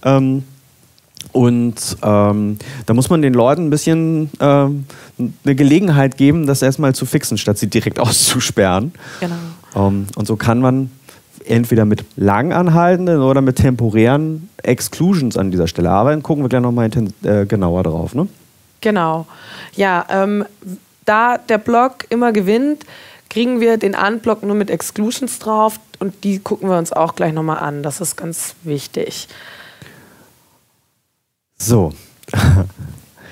[0.03, 0.43] Ähm,
[1.31, 4.85] und ähm, da muss man den Leuten ein bisschen ähm,
[5.43, 8.93] eine Gelegenheit geben, das erstmal zu fixen, statt sie direkt auszusperren.
[9.19, 9.35] Genau.
[9.75, 10.91] Ähm, und so kann man
[11.45, 16.23] entweder mit langanhaltenden oder mit temporären Exclusions an dieser Stelle arbeiten.
[16.23, 16.89] Gucken wir gleich nochmal
[17.23, 18.13] äh, genauer drauf.
[18.13, 18.27] Ne?
[18.81, 19.25] Genau.
[19.75, 20.45] Ja, ähm,
[21.05, 22.83] da der Block immer gewinnt,
[23.29, 27.33] kriegen wir den Unblock nur mit Exclusions drauf und die gucken wir uns auch gleich
[27.33, 27.83] nochmal an.
[27.83, 29.27] Das ist ganz wichtig.
[31.67, 31.91] So.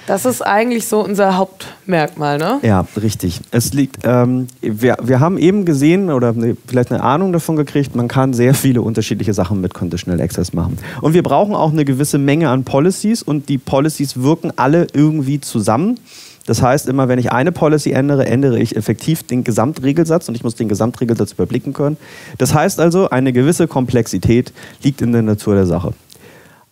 [0.07, 2.59] Das ist eigentlich so unser Hauptmerkmal, ne?
[2.61, 3.41] Ja, richtig.
[3.49, 7.95] Es liegt, ähm, wir, wir haben eben gesehen oder ne, vielleicht eine Ahnung davon gekriegt,
[7.95, 10.77] man kann sehr viele unterschiedliche Sachen mit Conditional Access machen.
[11.01, 15.41] Und wir brauchen auch eine gewisse Menge an Policies und die Policies wirken alle irgendwie
[15.41, 15.99] zusammen.
[16.45, 20.43] Das heißt, immer wenn ich eine Policy ändere, ändere ich effektiv den Gesamtregelsatz und ich
[20.43, 21.97] muss den Gesamtregelsatz überblicken können.
[22.37, 25.93] Das heißt also, eine gewisse Komplexität liegt in der Natur der Sache.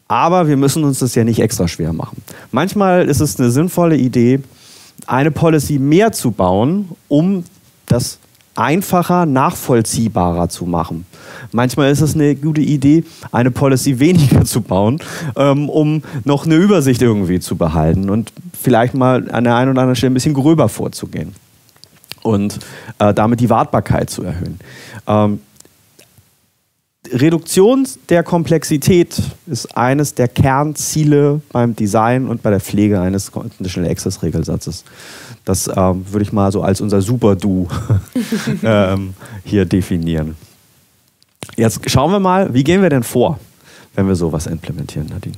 [0.07, 2.21] Aber wir müssen uns das ja nicht extra schwer machen.
[2.51, 4.41] Manchmal ist es eine sinnvolle Idee,
[5.07, 7.43] eine Policy mehr zu bauen, um
[7.87, 8.19] das
[8.55, 11.05] einfacher nachvollziehbarer zu machen.
[11.51, 14.99] Manchmal ist es eine gute Idee, eine Policy weniger zu bauen,
[15.35, 19.81] ähm, um noch eine Übersicht irgendwie zu behalten und vielleicht mal an der einen oder
[19.81, 21.33] anderen Stelle ein bisschen gröber vorzugehen
[22.21, 22.59] und
[22.99, 24.59] äh, damit die Wartbarkeit zu erhöhen.
[25.07, 25.39] Ähm,
[27.13, 33.89] Reduktion der Komplexität ist eines der Kernziele beim Design und bei der Pflege eines Conditional
[33.89, 34.83] Access Regelsatzes.
[35.45, 37.67] Das ähm, würde ich mal so als unser Super-Do
[38.63, 40.35] ähm, hier definieren.
[41.55, 43.39] Jetzt schauen wir mal, wie gehen wir denn vor,
[43.95, 45.35] wenn wir sowas implementieren, Nadine?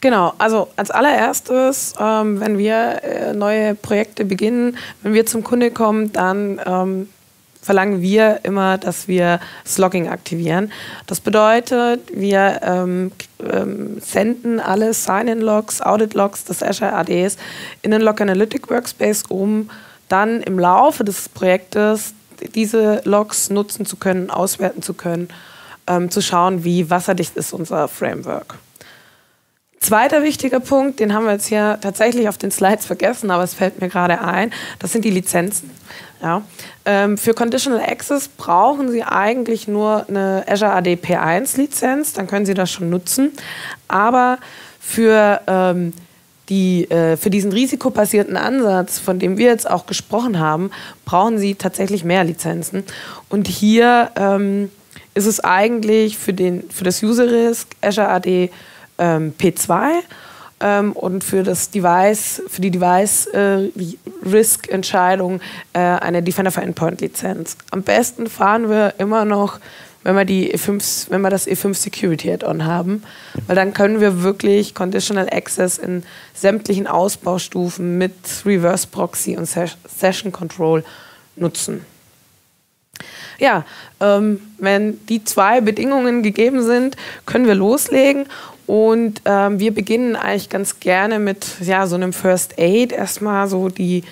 [0.00, 5.70] Genau, also als allererstes, ähm, wenn wir äh, neue Projekte beginnen, wenn wir zum Kunde
[5.70, 7.08] kommen, dann ähm,
[7.62, 10.72] verlangen wir immer, dass wir Slogging aktivieren.
[11.06, 17.36] Das bedeutet, wir ähm, ähm, senden alle Sign-in-Logs, Audit-Logs des Azure ADs
[17.82, 19.70] in den Log Analytic Workspace, um
[20.08, 22.14] dann im Laufe des Projektes
[22.54, 25.28] diese Logs nutzen zu können, auswerten zu können,
[25.86, 28.56] ähm, zu schauen, wie wasserdicht ist unser Framework.
[29.80, 33.54] Zweiter wichtiger Punkt, den haben wir jetzt hier tatsächlich auf den Slides vergessen, aber es
[33.54, 35.70] fällt mir gerade ein, das sind die Lizenzen.
[36.22, 36.42] Ja.
[36.84, 42.44] Ähm, für Conditional Access brauchen Sie eigentlich nur eine Azure AD P1 Lizenz, dann können
[42.44, 43.32] Sie das schon nutzen.
[43.88, 44.38] Aber
[44.78, 45.94] für, ähm,
[46.50, 50.72] die, äh, für diesen risikobasierten Ansatz, von dem wir jetzt auch gesprochen haben,
[51.06, 52.84] brauchen Sie tatsächlich mehr Lizenzen.
[53.30, 54.70] Und hier ähm,
[55.14, 58.50] ist es eigentlich für, den, für das User Risk Azure AD
[59.00, 60.02] ähm, P2
[60.60, 63.70] ähm, und für das Device, für die Device äh,
[64.24, 65.40] Risk Entscheidung
[65.72, 67.56] äh, eine Defender for Endpoint Lizenz.
[67.70, 69.58] Am besten fahren wir immer noch
[70.02, 73.02] wenn wir, die E5, wenn wir das E5 Security Add-on haben,
[73.46, 78.14] weil dann können wir wirklich Conditional Access in sämtlichen Ausbaustufen mit
[78.46, 80.84] Reverse Proxy und Session Control
[81.36, 81.84] nutzen.
[83.38, 83.64] Ja,
[84.00, 88.26] ähm, wenn die zwei Bedingungen gegeben sind, können wir loslegen
[88.70, 93.68] und ähm, wir beginnen eigentlich ganz gerne mit ja, so einem First Aid, erstmal so
[93.68, 94.04] die,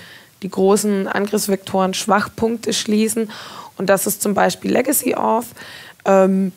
[0.42, 3.30] die großen Angriffsvektoren, Schwachpunkte schließen.
[3.76, 5.46] Und das ist zum Beispiel Legacy Auth.
[6.04, 6.50] Ähm,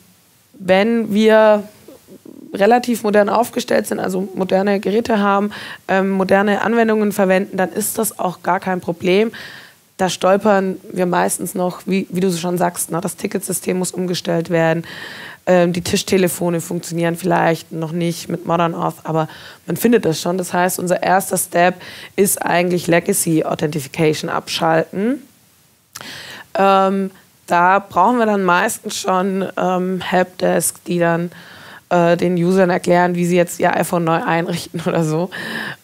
[0.54, 1.62] wenn wir
[2.56, 5.52] relativ modern aufgestellt sind, also moderne Geräte haben,
[5.88, 9.32] ähm, moderne Anwendungen verwenden, dann ist das auch gar kein Problem.
[10.02, 14.50] Da stolpern wir meistens noch, wie, wie du schon sagst, ne, das Ticketsystem muss umgestellt
[14.50, 14.84] werden.
[15.46, 19.30] Ähm, die Tischtelefone funktionieren vielleicht noch nicht mit Modern Auth, aber
[19.68, 20.40] man findet das schon.
[20.40, 21.76] Das heißt, unser erster Step
[22.16, 25.22] ist eigentlich Legacy Authentification abschalten.
[26.56, 27.12] Ähm,
[27.46, 31.30] da brauchen wir dann meistens schon ähm, Helpdesk, die dann
[31.90, 35.30] äh, den Usern erklären, wie sie jetzt ihr iPhone neu einrichten oder so.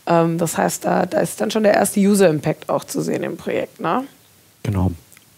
[0.08, 3.38] Ähm, das heißt, da, da ist dann schon der erste User-Impact auch zu sehen im
[3.38, 3.80] Projekt.
[3.80, 4.04] Ne?
[4.63, 4.91] Genau.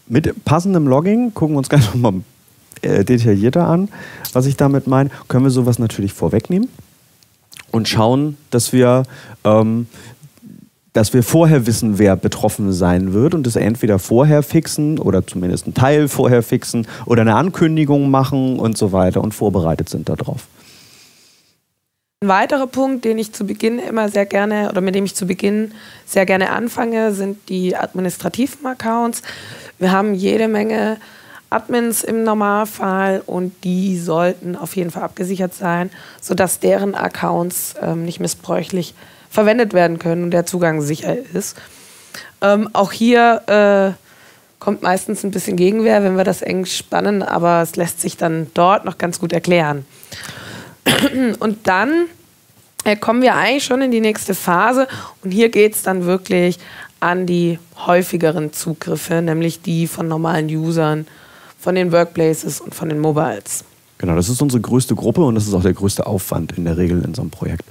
[0.06, 2.22] Mit passendem Logging gucken wir uns gleich nochmal
[2.82, 3.88] äh, detaillierter an,
[4.32, 6.68] was ich damit meine, können wir sowas natürlich vorwegnehmen
[7.70, 9.04] und schauen, dass wir,
[9.44, 9.86] ähm,
[10.92, 15.66] dass wir vorher wissen, wer betroffen sein wird und das entweder vorher fixen oder zumindest
[15.66, 20.46] einen Teil vorher fixen oder eine Ankündigung machen und so weiter und vorbereitet sind darauf.
[22.22, 25.26] Ein weiterer Punkt, den ich zu Beginn immer sehr gerne oder mit dem ich zu
[25.26, 25.72] Beginn
[26.04, 29.22] sehr gerne anfange, sind die administrativen Accounts.
[29.78, 30.98] Wir haben jede Menge
[31.48, 35.88] Admins im Normalfall und die sollten auf jeden Fall abgesichert sein,
[36.20, 38.92] sodass deren Accounts ähm, nicht missbräuchlich
[39.30, 41.56] verwendet werden können und der Zugang sicher ist.
[42.42, 47.62] Ähm, auch hier äh, kommt meistens ein bisschen Gegenwehr, wenn wir das eng spannen, aber
[47.62, 49.86] es lässt sich dann dort noch ganz gut erklären.
[51.40, 52.06] Und dann
[52.84, 54.88] äh, kommen wir eigentlich schon in die nächste Phase
[55.22, 56.58] und hier geht es dann wirklich
[56.98, 61.06] an die häufigeren Zugriffe, nämlich die von normalen Usern
[61.58, 63.64] von den Workplaces und von den Mobiles.
[63.98, 66.78] Genau, das ist unsere größte Gruppe und das ist auch der größte Aufwand in der
[66.78, 67.64] Regel in so einem Projekt.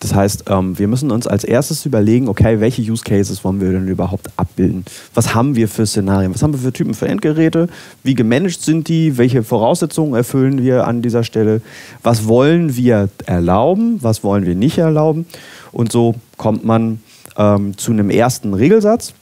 [0.00, 3.72] Das heißt, ähm, wir müssen uns als erstes überlegen, okay, welche Use Cases wollen wir
[3.72, 4.84] denn überhaupt abbilden?
[5.14, 6.34] Was haben wir für Szenarien?
[6.34, 7.68] Was haben wir für Typen für Endgeräte?
[8.02, 9.16] Wie gemanagt sind die?
[9.16, 11.62] Welche Voraussetzungen erfüllen wir an dieser Stelle?
[12.02, 13.98] Was wollen wir erlauben?
[14.02, 15.26] Was wollen wir nicht erlauben?
[15.72, 17.00] Und so kommt man
[17.36, 19.14] ähm, zu einem ersten Regelsatz,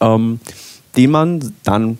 [0.00, 0.40] ähm,
[0.96, 1.98] den man dann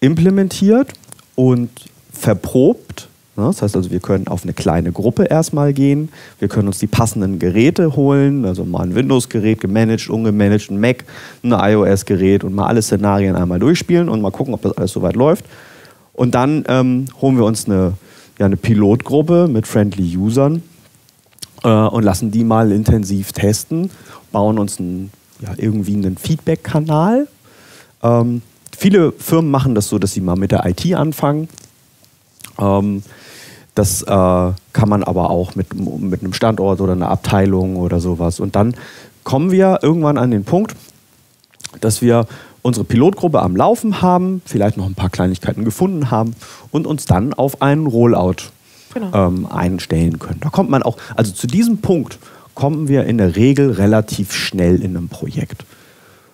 [0.00, 0.92] implementiert
[1.34, 1.70] und
[2.12, 3.08] verprobt.
[3.34, 6.10] Das heißt also, wir können auf eine kleine Gruppe erstmal gehen.
[6.38, 11.04] Wir können uns die passenden Geräte holen, also mal ein Windows-Gerät, gemanagt, ungemanagt, ein Mac,
[11.42, 15.16] ein iOS-Gerät und mal alle Szenarien einmal durchspielen und mal gucken, ob das alles soweit
[15.16, 15.46] läuft.
[16.12, 17.94] Und dann ähm, holen wir uns eine,
[18.38, 20.62] ja, eine Pilotgruppe mit friendly Usern
[21.64, 23.90] äh, und lassen die mal intensiv testen,
[24.30, 27.28] bauen uns einen, ja, irgendwie einen Feedback-Kanal.
[28.02, 28.42] Ähm,
[28.76, 31.48] viele Firmen machen das so, dass sie mal mit der IT anfangen.
[32.58, 33.02] Ähm,
[33.74, 38.40] das äh, kann man aber auch mit, mit einem Standort oder einer Abteilung oder sowas.
[38.40, 38.74] Und dann
[39.24, 40.74] kommen wir irgendwann an den Punkt,
[41.80, 42.26] dass wir
[42.60, 46.36] unsere Pilotgruppe am Laufen haben, vielleicht noch ein paar Kleinigkeiten gefunden haben
[46.70, 48.50] und uns dann auf einen Rollout
[48.94, 49.28] genau.
[49.28, 50.40] ähm, einstellen können.
[50.40, 52.18] Da kommt man auch, also zu diesem Punkt
[52.54, 55.64] kommen wir in der Regel relativ schnell in einem Projekt.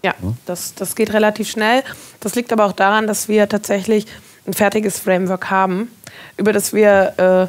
[0.03, 0.15] Ja,
[0.47, 1.83] das, das geht relativ schnell.
[2.21, 4.07] Das liegt aber auch daran, dass wir tatsächlich
[4.49, 5.91] ein fertiges Framework haben,
[6.37, 7.49] über das wir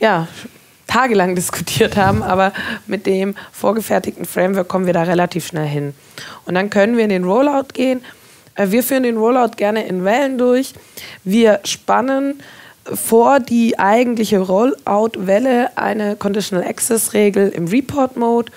[0.00, 0.26] äh, ja,
[0.86, 2.52] tagelang diskutiert haben, aber
[2.86, 5.94] mit dem vorgefertigten Framework kommen wir da relativ schnell hin.
[6.46, 8.02] Und dann können wir in den Rollout gehen.
[8.54, 10.74] Äh, wir führen den Rollout gerne in Wellen durch.
[11.22, 12.42] Wir spannen
[12.84, 18.50] vor die eigentliche Rollout-Welle eine Conditional Access-Regel im Report-Mode.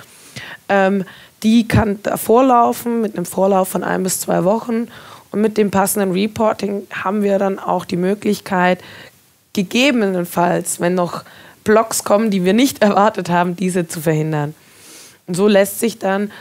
[0.68, 1.06] Ähm,
[1.44, 4.88] die kann davor laufen mit einem Vorlauf von ein bis zwei Wochen.
[5.36, 8.80] Und mit dem passenden Reporting haben wir dann auch die Möglichkeit,
[9.52, 11.26] gegebenenfalls, wenn noch
[11.66, 14.56] Blocks kommen, die wir nicht erwartet haben, diese zu verhindern.
[15.28, 16.32] Und so lässt sich dann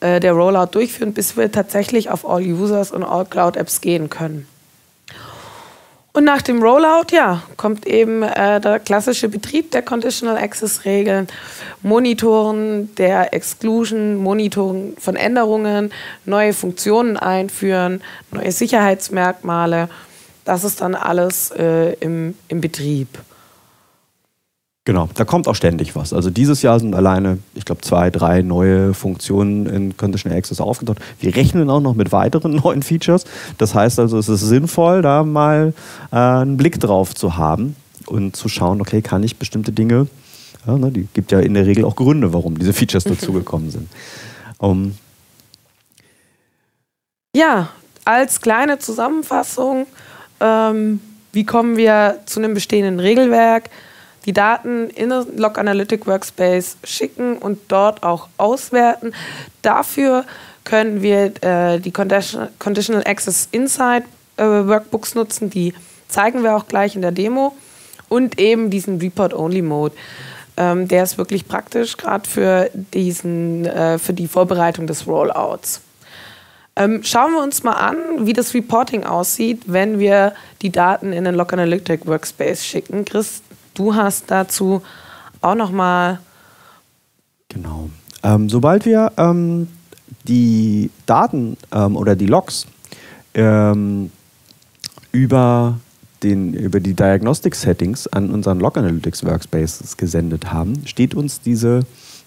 [0.00, 4.10] äh, der Rollout durchführen, bis wir tatsächlich auf All Users und All Cloud Apps gehen
[4.10, 4.46] können.
[6.14, 11.26] Und nach dem Rollout, ja, kommt eben äh, der klassische Betrieb der Conditional Access Regeln,
[11.80, 15.90] Monitoren der Exclusion, Monitoren von Änderungen,
[16.26, 19.88] neue Funktionen einführen, neue Sicherheitsmerkmale.
[20.44, 23.08] Das ist dann alles äh, im, im Betrieb.
[24.84, 26.12] Genau, da kommt auch ständig was.
[26.12, 30.98] Also dieses Jahr sind alleine, ich glaube, zwei, drei neue Funktionen in Conditional Access aufgetaucht.
[31.20, 33.24] Wir rechnen auch noch mit weiteren neuen Features.
[33.58, 35.72] Das heißt also, es ist sinnvoll, da mal
[36.10, 37.76] äh, einen Blick drauf zu haben
[38.06, 40.08] und zu schauen, okay, kann ich bestimmte Dinge,
[40.66, 43.88] ja, ne, die gibt ja in der Regel auch Gründe, warum diese Features dazugekommen sind.
[44.58, 44.96] Um,
[47.36, 47.70] ja,
[48.04, 49.86] als kleine Zusammenfassung,
[50.40, 51.00] ähm,
[51.32, 53.70] wie kommen wir zu einem bestehenden Regelwerk?
[54.24, 59.14] Die Daten in den Log Analytic Workspace schicken und dort auch auswerten.
[59.62, 60.24] Dafür
[60.64, 64.04] können wir äh, die Conditional, Access Insight
[64.36, 65.74] äh, Workbooks nutzen, die
[66.08, 67.54] zeigen wir auch gleich in der Demo
[68.08, 69.94] und eben diesen Report-Only-Mode.
[70.56, 75.80] Ähm, der ist wirklich praktisch, gerade für, äh, für die Vorbereitung des Rollouts.
[76.74, 81.24] Ähm, schauen wir uns mal an, wie das Reporting aussieht, wenn wir die Daten in
[81.24, 83.04] den Log Analytic Workspace schicken.
[83.04, 83.42] Chris,
[83.74, 84.82] Du hast dazu
[85.40, 86.18] auch noch mal
[87.48, 87.90] genau.
[88.22, 89.68] Ähm, sobald wir ähm,
[90.28, 92.66] die Daten ähm, oder die Logs
[93.34, 94.10] ähm,
[95.10, 95.78] über
[96.22, 101.80] den, über die Diagnostic Settings an unseren Log Analytics Workspaces gesendet haben, steht uns diese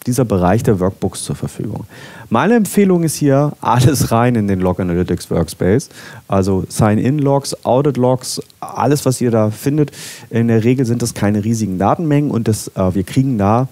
[0.06, 1.86] dieser Bereich der Workbooks zur Verfügung.
[2.30, 5.90] Meine Empfehlung ist hier, alles rein in den Log Analytics Workspace.
[6.28, 9.92] Also Sign-in-Logs, Audit-Logs, alles, was ihr da findet.
[10.30, 13.68] In der Regel sind das keine riesigen Datenmengen und das, äh, wir kriegen da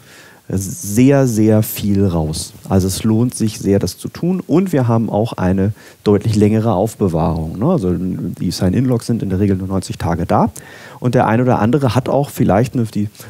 [0.49, 2.53] sehr, sehr viel raus.
[2.67, 4.41] Also es lohnt sich sehr, das zu tun.
[4.45, 5.71] Und wir haben auch eine
[6.03, 7.57] deutlich längere Aufbewahrung.
[7.57, 7.65] Ne?
[7.65, 10.51] Also die Sign-in-Logs sind in der Regel nur 90 Tage da.
[10.99, 12.86] Und der eine oder andere hat auch vielleicht eine,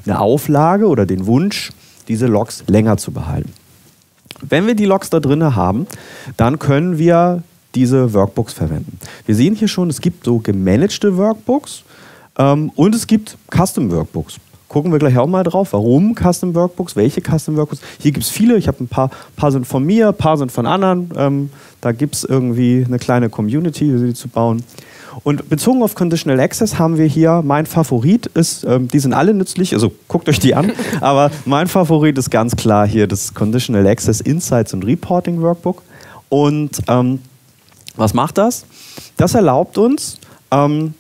[0.06, 1.72] eine Auflage oder den Wunsch,
[2.06, 3.52] diese Logs länger zu behalten.
[4.42, 5.88] Wenn wir die Logs da drin haben,
[6.38, 7.44] dann können wir
[7.76, 9.00] diese Workbooks verwenden.
[9.26, 11.84] Wir sehen hier schon, es gibt so gemanagte Workbooks
[12.38, 14.38] ähm, und es gibt Custom Workbooks.
[14.68, 17.82] Gucken wir gleich auch mal drauf, warum Custom Workbooks, welche Custom Workbooks.
[18.00, 20.52] Hier gibt es viele, ich habe ein paar, paar sind von mir, ein paar sind
[20.52, 21.12] von anderen.
[21.16, 21.50] Ähm,
[21.80, 24.64] da gibt es irgendwie eine kleine Community, die zu bauen.
[25.24, 29.34] Und bezogen auf Conditional Access haben wir hier, mein Favorit ist, ähm, die sind alle
[29.34, 33.86] nützlich, also guckt euch die an, aber mein Favorit ist ganz klar hier das Conditional
[33.88, 35.82] Access Insights und Reporting Workbook.
[36.30, 37.20] Und ähm,
[37.96, 38.66] was macht das?
[39.18, 40.20] Das erlaubt uns,
[40.52, 40.94] ähm,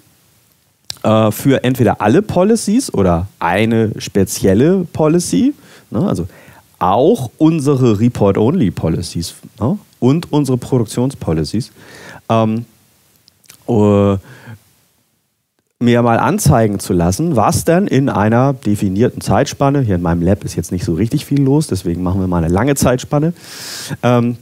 [1.04, 5.54] äh, für entweder alle Policies oder eine spezielle Policy,
[5.92, 6.28] ne, also
[6.80, 11.72] auch unsere Report-Only-Policies ne, und unsere Produktionspolicies,
[12.30, 12.66] ähm,
[13.74, 14.18] uh,
[15.84, 20.44] mir mal anzeigen zu lassen, was denn in einer definierten Zeitspanne, hier in meinem Lab
[20.44, 23.34] ist jetzt nicht so richtig viel los, deswegen machen wir mal eine lange Zeitspanne,
[24.02, 24.38] ähm,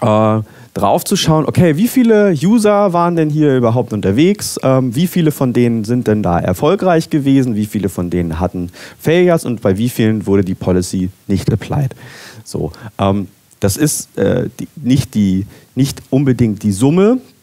[0.00, 0.40] äh,
[0.74, 5.32] drauf zu schauen, okay, wie viele User waren denn hier überhaupt unterwegs, ähm, wie viele
[5.32, 9.44] von denen sind denn da erfolgreich gewesen, wie viele von denen hatten Failures?
[9.44, 11.94] Und bei wie vielen wurde die Policy nicht applied.
[12.44, 13.28] So, ähm,
[13.60, 17.37] das ist äh, die, nicht, die, nicht unbedingt die Summe äh,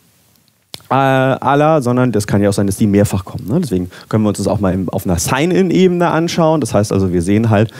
[0.89, 3.47] aller, sondern das kann ja auch sein, dass die mehrfach kommen.
[3.47, 3.59] Ne?
[3.59, 6.61] Deswegen können wir uns das auch mal auf einer Sign-In-Ebene anschauen.
[6.61, 7.71] Das heißt also, wir sehen halt,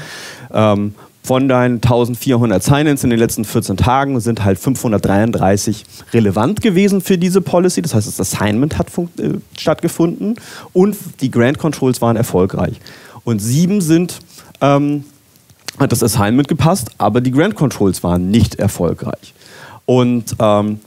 [0.54, 5.84] ähm, von deinen 1400 Sign-ins in den letzten 14 Tagen sind halt 533
[6.14, 7.82] relevant gewesen für diese Policy.
[7.82, 10.36] Das heißt, das Assignment hat äh, stattgefunden
[10.72, 12.80] und die Grant Controls waren erfolgreich.
[13.24, 14.20] Und sieben sind,
[14.62, 15.04] ähm,
[15.80, 19.34] hat das Assignment gepasst, aber die Grant Controls waren nicht erfolgreich.
[19.86, 20.80] Und ähm,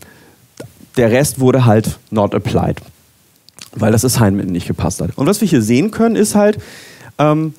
[0.99, 2.83] der Rest wurde halt not applied,
[3.75, 5.17] weil das Assignment nicht gepasst hat.
[5.17, 6.59] Und was wir hier sehen können, ist halt,
[7.19, 7.55] ähm,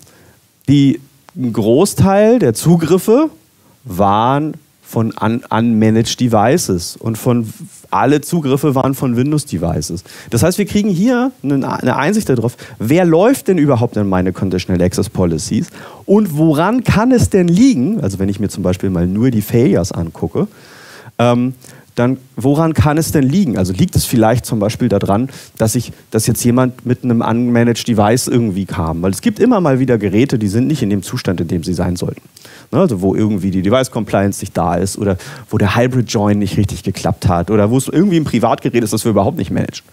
[0.67, 0.99] die,
[1.35, 3.29] ein Großteil der Zugriffe
[3.83, 7.51] waren von un unmanaged Devices und von
[7.91, 10.03] alle Zugriffe waren von Windows Devices.
[10.31, 14.81] Das heißt, wir kriegen hier eine, Einsicht darauf, wer läuft denn überhaupt in meine Conditional
[14.83, 15.67] Access Policies
[16.05, 19.41] und woran kann es denn liegen, also wenn ich mir zum Beispiel mal nur die
[19.41, 20.47] Failures angucke,
[21.19, 21.53] ähm,
[21.99, 23.57] dann woran kann es denn liegen?
[23.57, 27.87] Also liegt es vielleicht zum Beispiel daran, dass, ich, dass jetzt jemand mit einem unmanaged
[27.87, 29.01] Device irgendwie kam?
[29.01, 31.63] Weil es gibt immer mal wieder Geräte, die sind nicht in dem Zustand, in dem
[31.63, 32.21] sie sein sollten.
[32.71, 35.17] Ne, also wo irgendwie die Device Compliance nicht da ist oder
[35.49, 38.93] wo der Hybrid Join nicht richtig geklappt hat oder wo es irgendwie ein Privatgerät ist,
[38.93, 39.83] das wir überhaupt nicht managen.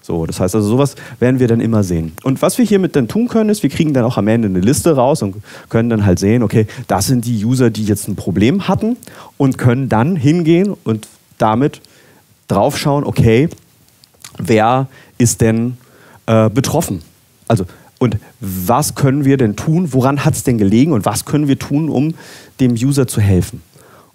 [0.00, 2.12] So, das heißt also, sowas werden wir dann immer sehen.
[2.24, 4.60] Und was wir hiermit dann tun können, ist, wir kriegen dann auch am Ende eine
[4.60, 5.36] Liste raus und
[5.70, 8.98] können dann halt sehen, okay, das sind die User, die jetzt ein Problem hatten
[9.38, 11.08] und können dann hingehen und
[11.38, 11.80] damit
[12.48, 13.48] draufschauen, okay,
[14.38, 15.76] wer ist denn
[16.26, 17.02] äh, betroffen?
[17.48, 17.64] Also,
[17.98, 19.92] und was können wir denn tun?
[19.92, 20.92] Woran hat es denn gelegen?
[20.92, 22.14] Und was können wir tun, um
[22.60, 23.62] dem User zu helfen?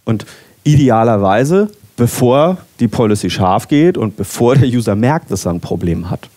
[0.03, 0.25] Und
[0.63, 6.09] idealerweise bevor die Policy scharf geht und bevor der User merkt, dass er ein Problem
[6.09, 6.29] hat.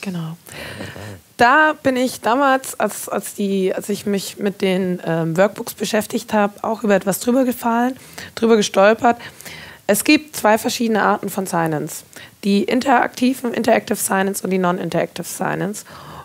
[0.00, 0.36] Genau.
[1.36, 6.32] Da bin ich damals, als, als, die, als ich mich mit den ähm, Workbooks beschäftigt
[6.32, 7.96] habe, auch über etwas drüber gefallen,
[8.34, 9.16] drüber gestolpert.
[9.86, 12.04] Es gibt zwei verschiedene Arten von Silence.
[12.42, 15.84] Die interaktiven Interactive Silence und die Non-Interactive Silence.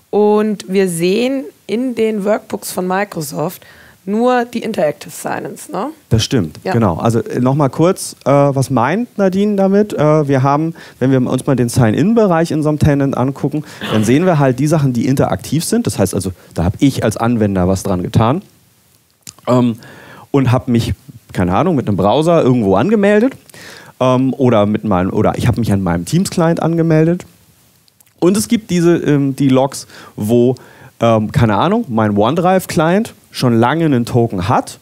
[0.09, 3.61] Und wir sehen in den Workbooks von Microsoft,
[4.05, 5.91] nur die Interactive Silence, ne?
[6.09, 6.73] Das stimmt, ja.
[6.73, 6.97] genau.
[6.97, 9.93] Also äh, nochmal kurz, äh, was meint Nadine damit?
[9.93, 14.03] Äh, wir haben, wenn wir uns mal den Sign-In-Bereich in so einem Tenant angucken, dann
[14.03, 15.85] sehen wir halt die Sachen, die interaktiv sind.
[15.85, 18.41] Das heißt also, da habe ich als Anwender was dran getan
[19.47, 19.77] ähm,
[20.31, 20.93] und habe mich,
[21.33, 23.33] keine Ahnung, mit einem Browser irgendwo angemeldet
[23.99, 27.25] ähm, oder, mit meinem, oder ich habe mich an meinem Teams-Client angemeldet.
[28.19, 30.55] Und es gibt diese, ähm, die Logs, wo,
[30.99, 34.79] ähm, keine Ahnung, mein OneDrive-Client schon lange einen Token hat,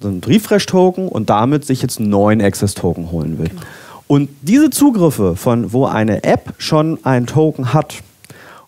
[0.00, 3.48] so einen Refresh-Token und damit sich jetzt einen neuen Access-Token holen will.
[3.48, 3.62] Genau.
[4.08, 8.02] Und diese Zugriffe von, wo eine App schon einen Token hat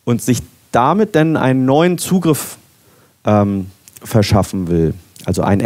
[0.05, 0.39] und sich
[0.73, 2.57] damit dann einen neuen Zugriff
[3.25, 3.67] ähm,
[4.03, 4.95] verschaffen will,
[5.25, 5.61] also einen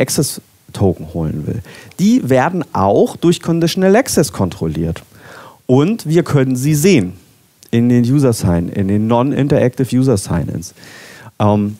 [0.68, 1.62] Access-Token holen will,
[1.98, 5.02] die werden auch durch Conditional Access kontrolliert.
[5.66, 7.14] Und wir können sie sehen
[7.70, 10.74] in den User Sign, in den Non-Interactive User Sign-ins.
[11.38, 11.76] Ähm,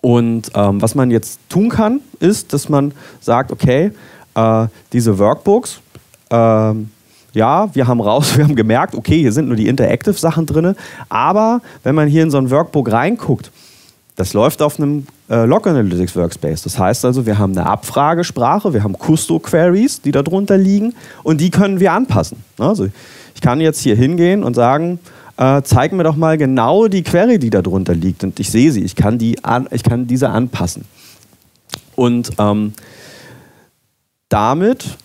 [0.00, 3.92] und ähm, was man jetzt tun kann, ist, dass man sagt, okay,
[4.34, 5.80] äh, diese Workbooks,
[6.30, 6.72] äh,
[7.32, 10.74] ja, wir haben raus, wir haben gemerkt, okay, hier sind nur die Interactive-Sachen drin,
[11.08, 13.50] aber wenn man hier in so ein Workbook reinguckt,
[14.16, 16.62] das läuft auf einem äh, Log Analytics Workspace.
[16.62, 21.50] Das heißt also, wir haben eine Abfragesprache, wir haben Custo-Queries, die darunter liegen und die
[21.50, 22.38] können wir anpassen.
[22.58, 22.88] Also
[23.34, 24.98] ich kann jetzt hier hingehen und sagen,
[25.36, 28.22] äh, zeig mir doch mal genau die Query, die da drunter liegt.
[28.22, 30.84] Und ich sehe sie, ich kann, die an, ich kann diese anpassen.
[31.96, 32.74] Und ähm,
[34.28, 34.96] damit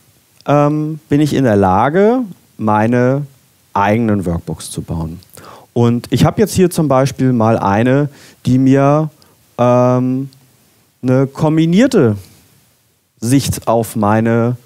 [0.46, 2.22] ähm, bin ich in der Lage,
[2.58, 3.26] meine
[3.74, 5.20] eigenen Workbooks zu bauen.
[5.74, 8.10] Und ich habe jetzt hier zum Beispiel mal eine,
[8.46, 9.10] die mir
[9.60, 10.30] ähm,
[11.04, 12.18] eine kombinierte
[13.20, 14.58] Sicht auf meine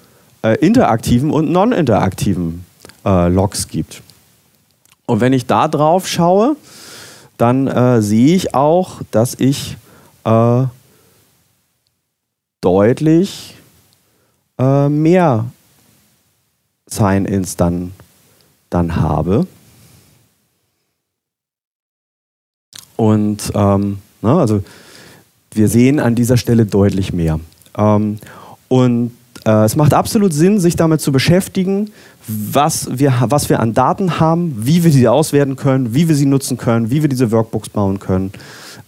[0.42, 2.64] äh, interaktiven und non-interaktiven
[3.04, 4.02] äh, Logs gibt.
[5.06, 6.56] Und wenn ich da drauf schaue,
[7.36, 9.76] dann äh, sehe ich auch, dass ich
[10.24, 10.64] äh,
[12.60, 13.56] deutlich
[14.58, 15.46] äh, mehr
[16.86, 17.92] Sign-ins dann,
[18.70, 19.46] dann habe.
[22.96, 24.62] Und ähm, na, ne, also
[25.54, 27.40] wir sehen an dieser Stelle deutlich mehr.
[27.76, 28.18] Ähm,
[28.68, 29.12] und
[29.44, 31.90] äh, es macht absolut Sinn, sich damit zu beschäftigen,
[32.26, 36.26] was wir, was wir an Daten haben, wie wir sie auswerten können, wie wir sie
[36.26, 38.32] nutzen können, wie wir diese Workbooks bauen können.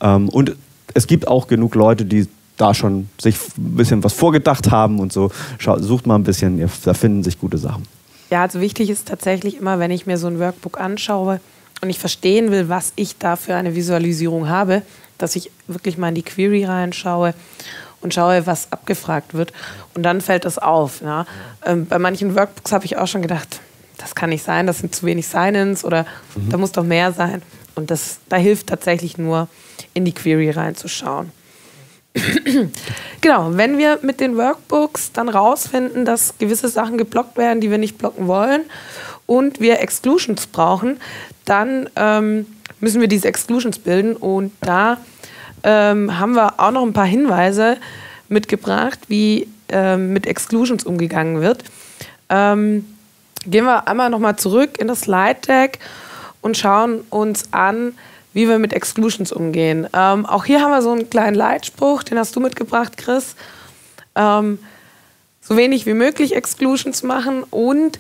[0.01, 0.57] Ähm, und
[0.95, 5.13] es gibt auch genug Leute, die da schon sich ein bisschen was vorgedacht haben und
[5.13, 5.31] so.
[5.59, 7.83] Sucht mal ein bisschen, da finden sich gute Sachen.
[8.31, 11.41] Ja, also wichtig ist tatsächlich immer, wenn ich mir so ein Workbook anschaue
[11.83, 14.83] und ich verstehen will, was ich da für eine Visualisierung habe,
[15.19, 17.35] dass ich wirklich mal in die Query reinschaue
[18.01, 19.53] und schaue, was abgefragt wird.
[19.95, 21.01] Und dann fällt das auf.
[21.01, 21.27] Ja.
[21.65, 23.61] Ähm, bei manchen Workbooks habe ich auch schon gedacht,
[23.99, 26.05] das kann nicht sein, das sind zu wenig Sign-ins oder
[26.35, 26.51] mhm.
[26.51, 27.43] da muss doch mehr sein.
[27.75, 29.49] Und das, da hilft tatsächlich nur,
[29.93, 31.33] in die Query reinzuschauen.
[33.21, 37.79] genau, wenn wir mit den Workbooks dann rausfinden, dass gewisse Sachen geblockt werden, die wir
[37.79, 38.63] nicht blocken wollen
[39.27, 40.99] und wir Exclusions brauchen,
[41.45, 42.47] dann ähm,
[42.81, 44.99] müssen wir diese Exclusions bilden und da
[45.63, 47.77] ähm, haben wir auch noch ein paar Hinweise
[48.29, 51.65] mitgebracht, wie ähm, mit Exclusions umgegangen wird.
[52.29, 52.85] Ähm,
[53.47, 55.79] gehen wir einmal nochmal zurück in das Slide Deck
[56.41, 57.95] und schauen uns an,
[58.33, 59.89] wie wir mit Exclusions umgehen.
[59.93, 63.35] Ähm, auch hier haben wir so einen kleinen Leitspruch, den hast du mitgebracht, Chris.
[64.15, 64.59] Ähm,
[65.41, 67.99] so wenig wie möglich Exclusions machen und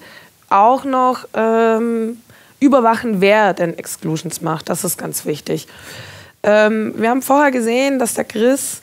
[0.48, 2.18] auch noch ähm,
[2.60, 4.68] überwachen, wer denn Exclusions macht.
[4.68, 5.66] Das ist ganz wichtig.
[6.42, 8.80] Ähm, wir haben vorher gesehen, dass der Chris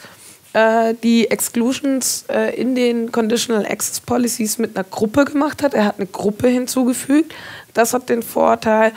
[0.54, 5.74] äh, die Exclusions äh, in den Conditional Access Policies mit einer Gruppe gemacht hat.
[5.74, 7.34] Er hat eine Gruppe hinzugefügt.
[7.74, 8.92] Das hat den Vorteil,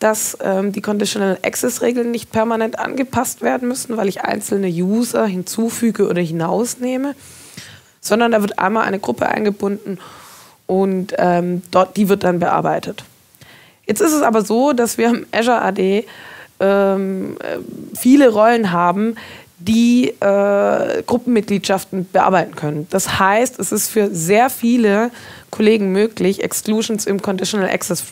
[0.00, 5.26] dass ähm, die Conditional Access Regeln nicht permanent angepasst werden müssen, weil ich einzelne User
[5.26, 7.14] hinzufüge oder hinausnehme,
[8.00, 9.98] sondern da wird einmal eine Gruppe eingebunden
[10.70, 13.02] und ähm, dort, die wird dann bearbeitet.
[13.86, 16.06] Jetzt ist es aber so, dass wir im Azure AD
[16.60, 17.58] ähm, äh,
[17.98, 19.16] viele Rollen haben,
[19.58, 22.86] die äh, Gruppenmitgliedschaften bearbeiten können.
[22.90, 25.10] Das heißt, es ist für sehr viele
[25.50, 28.04] Kollegen möglich, Exclusions im Conditional Access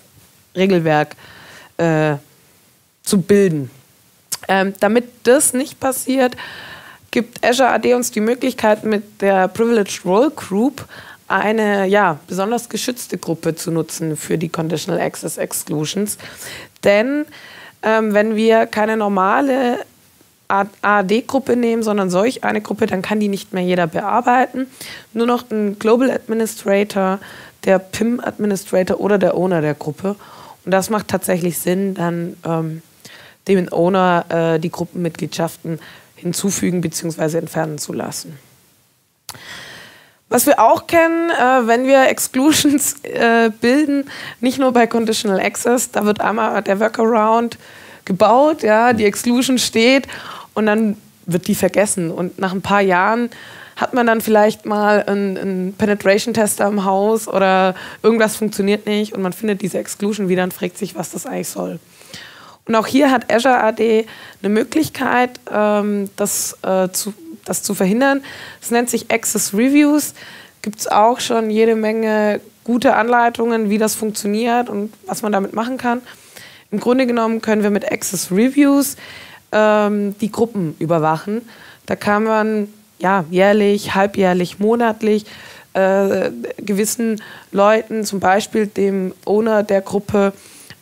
[0.57, 1.15] Regelwerk
[1.77, 2.17] äh,
[3.05, 3.71] zu bilden.
[4.49, 6.37] Ähm, damit das nicht passiert,
[7.13, 10.89] gibt Azure AD uns die Möglichkeit, mit der Privileged Role Group
[11.29, 16.19] eine ja, besonders geschützte Gruppe zu nutzen für die Conditional Access Exclusions.
[16.85, 17.27] Denn
[17.83, 19.85] ähm, wenn wir keine normale
[20.49, 24.67] AD-Gruppe nehmen, sondern solch eine Gruppe, dann kann die nicht mehr jeder bearbeiten.
[25.13, 27.19] Nur noch ein Global Administrator,
[27.65, 30.17] der PIM-Administrator oder der Owner der Gruppe.
[30.65, 32.83] Und das macht tatsächlich Sinn, dann ähm,
[33.47, 34.25] dem Owner
[34.55, 35.81] äh, die Gruppenmitgliedschaften
[36.17, 37.39] hinzufügen bzw.
[37.39, 38.39] entfernen zu lassen.
[40.31, 44.05] Was wir auch kennen, äh, wenn wir Exclusions äh, bilden,
[44.41, 47.57] nicht nur bei Conditional Access, da wird einmal der Workaround
[48.05, 50.07] gebaut, ja, die Exclusion steht
[50.55, 52.11] und dann wird die vergessen.
[52.11, 53.31] Und nach ein paar Jahren
[53.77, 59.23] hat man dann vielleicht mal einen, einen Penetration-Tester im Haus oder irgendwas funktioniert nicht und
[59.23, 61.79] man findet diese Exclusion wieder und fragt sich, was das eigentlich soll.
[62.67, 64.07] Und auch hier hat Azure AD
[64.43, 67.15] eine Möglichkeit, ähm, das, äh, zu,
[67.49, 68.23] das zu verhindern.
[68.61, 70.15] Es nennt sich Access Reviews.
[70.63, 75.55] Gibt es auch schon jede Menge gute Anleitungen, wie das funktioniert und was man damit
[75.55, 76.03] machen kann.
[76.71, 78.97] Im Grunde genommen können wir mit Access Reviews
[79.53, 81.43] ähm, die Gruppen überwachen.
[81.87, 82.69] Da kann man
[82.99, 85.25] ja, jährlich, halbjährlich, monatlich
[85.73, 87.23] äh, gewissen
[87.53, 90.33] Leuten, zum Beispiel dem Owner der Gruppe,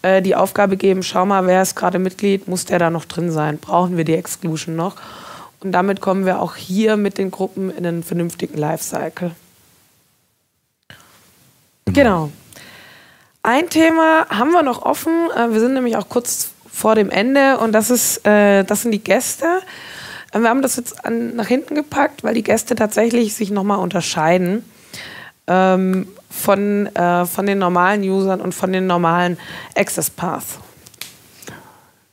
[0.02, 3.30] äh, die Aufgabe geben, schau mal, wer ist gerade Mitglied, muss der da noch drin
[3.30, 4.96] sein, brauchen wir die Exclusion noch.
[5.66, 9.32] Und damit kommen wir auch hier mit den Gruppen in einen vernünftigen Lifecycle.
[11.86, 11.92] Genau.
[11.92, 12.30] genau.
[13.42, 15.12] Ein Thema haben wir noch offen.
[15.36, 18.92] Äh, wir sind nämlich auch kurz vor dem Ende und das, ist, äh, das sind
[18.92, 19.60] die Gäste.
[20.30, 23.80] Äh, wir haben das jetzt an, nach hinten gepackt, weil die Gäste tatsächlich sich nochmal
[23.80, 24.64] unterscheiden
[25.48, 29.36] ähm, von, äh, von den normalen Usern und von den normalen
[29.74, 30.60] Access Paths.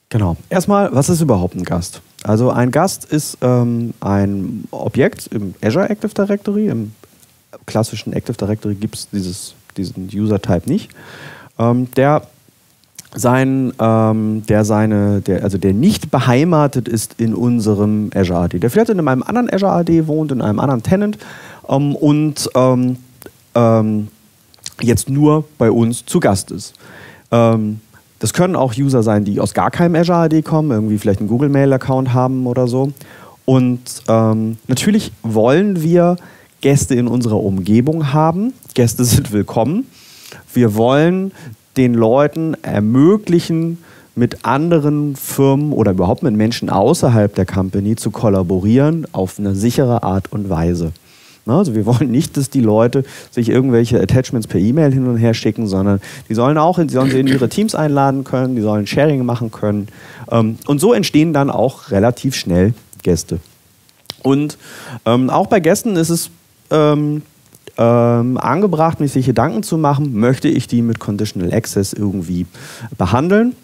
[0.09, 0.37] Genau.
[0.49, 2.01] Erstmal, was ist überhaupt ein Gast?
[2.23, 6.67] Also ein Gast ist ähm, ein Objekt im Azure Active Directory.
[6.67, 6.93] Im
[7.65, 10.89] klassischen Active Directory gibt es diesen User-Type nicht.
[11.59, 12.23] Ähm, der
[13.15, 18.59] sein, ähm, der seine, der, also der nicht beheimatet ist in unserem Azure AD.
[18.59, 21.17] Der vielleicht in einem anderen Azure AD wohnt, in einem anderen Tenant
[21.67, 22.97] ähm, und ähm,
[23.53, 24.07] ähm,
[24.81, 26.73] jetzt nur bei uns zu Gast ist.
[28.23, 31.27] Das können auch User sein, die aus gar keinem Azure AD kommen, irgendwie vielleicht einen
[31.27, 32.93] Google Mail Account haben oder so.
[33.43, 36.15] Und ähm, natürlich wollen wir
[36.61, 38.53] Gäste in unserer Umgebung haben.
[38.75, 39.87] Gäste sind willkommen.
[40.53, 41.33] Wir wollen
[41.75, 43.79] den Leuten ermöglichen,
[44.15, 50.03] mit anderen Firmen oder überhaupt mit Menschen außerhalb der Company zu kollaborieren auf eine sichere
[50.03, 50.93] Art und Weise.
[51.45, 55.33] Also wir wollen nicht, dass die Leute sich irgendwelche Attachments per E-Mail hin und her
[55.33, 58.87] schicken, sondern die sollen auch in, sollen sie in ihre Teams einladen können, die sollen
[58.87, 59.87] Sharing machen können.
[60.31, 63.39] Ähm, und so entstehen dann auch relativ schnell Gäste.
[64.21, 64.57] Und
[65.05, 66.29] ähm, auch bei Gästen ist es
[66.71, 67.21] ähm,
[67.77, 72.45] ähm, angebracht, mich sich Gedanken zu machen, möchte ich die mit Conditional Access irgendwie
[72.97, 73.55] behandeln.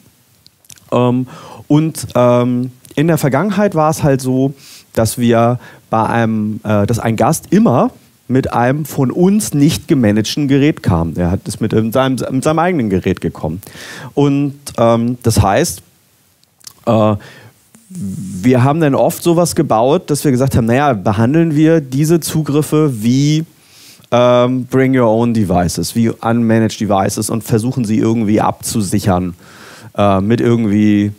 [0.91, 1.27] Ähm,
[1.67, 4.53] und ähm, in der Vergangenheit war es halt so,
[4.99, 7.91] dass wir bei einem, äh, dass ein Gast immer
[8.27, 11.13] mit einem von uns nicht gemanagten Gerät kam.
[11.15, 13.61] Er hat es mit seinem, mit seinem eigenen Gerät gekommen.
[14.13, 15.81] Und ähm, das heißt,
[16.85, 17.15] äh,
[17.89, 23.01] wir haben dann oft sowas gebaut, dass wir gesagt haben, naja, behandeln wir diese Zugriffe
[23.01, 23.45] wie
[24.11, 29.33] ähm, Bring Your Own Devices, wie Unmanaged Devices und versuchen sie irgendwie abzusichern
[29.97, 31.13] äh, mit irgendwie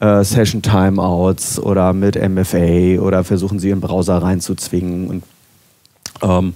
[0.00, 5.08] äh, Session Timeouts oder mit MFA oder versuchen sie ihren Browser reinzuzwingen.
[5.08, 5.22] Und,
[6.22, 6.54] ähm,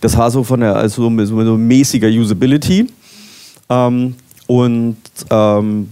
[0.00, 2.88] das war so von der also so, mäßiger Usability.
[3.68, 4.14] Ähm,
[4.46, 4.96] und
[5.30, 5.88] ähm,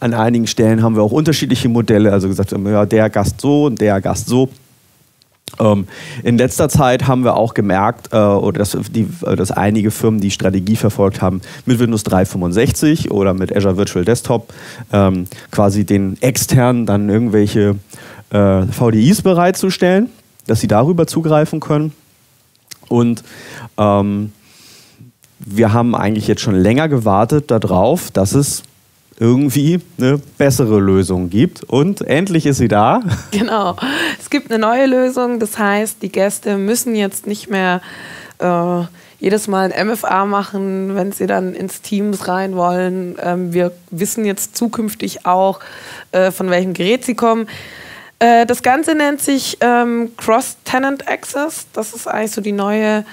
[0.00, 3.80] an einigen Stellen haben wir auch unterschiedliche Modelle, also gesagt, ja, der Gast so und
[3.80, 4.48] der Gast so.
[5.58, 5.86] Ähm,
[6.22, 10.20] in letzter Zeit haben wir auch gemerkt, äh, oder dass, die, äh, dass, einige Firmen
[10.20, 14.52] die Strategie verfolgt haben, mit Windows 365 oder mit Azure Virtual Desktop
[14.92, 17.76] ähm, quasi den externen dann irgendwelche
[18.30, 20.10] äh, VDIs bereitzustellen.
[20.46, 21.92] dass sie darüber zugreifen können.
[22.88, 23.22] Und
[23.76, 24.32] ähm,
[25.38, 28.62] wir haben eigentlich jetzt schon länger gewartet darauf, dass es
[29.20, 31.64] irgendwie eine bessere Lösung gibt.
[31.64, 33.02] Und endlich ist sie da.
[33.30, 33.76] Genau.
[34.18, 35.38] Es gibt eine neue Lösung.
[35.38, 37.80] Das heißt, die Gäste müssen jetzt nicht mehr
[38.38, 38.82] äh,
[39.20, 43.16] jedes Mal ein MFA machen, wenn sie dann ins Teams rein wollen.
[43.20, 45.60] Ähm, wir wissen jetzt zukünftig auch,
[46.12, 47.48] äh, von welchem Gerät sie kommen.
[48.20, 51.66] Äh, das Ganze nennt sich ähm, Cross-Tenant Access.
[51.72, 53.04] Das ist eigentlich so die neue,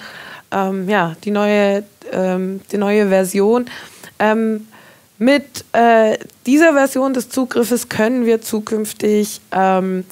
[0.52, 3.66] ähm, ja, die neue, ähm, die neue Version.
[4.20, 4.68] Ähm,
[5.18, 10.04] mit äh, dieser Version des Zugriffes können wir zukünftig ähm,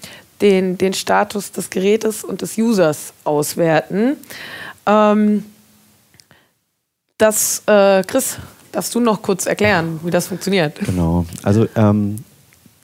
[0.42, 4.18] den, den Status des Gerätes und des Users auswerten.
[4.86, 5.46] Ähm,
[7.18, 8.38] das, äh, Chris,
[8.72, 10.80] darfst du noch kurz erklären, wie das funktioniert?
[10.80, 11.26] Genau.
[11.44, 12.18] Also ähm,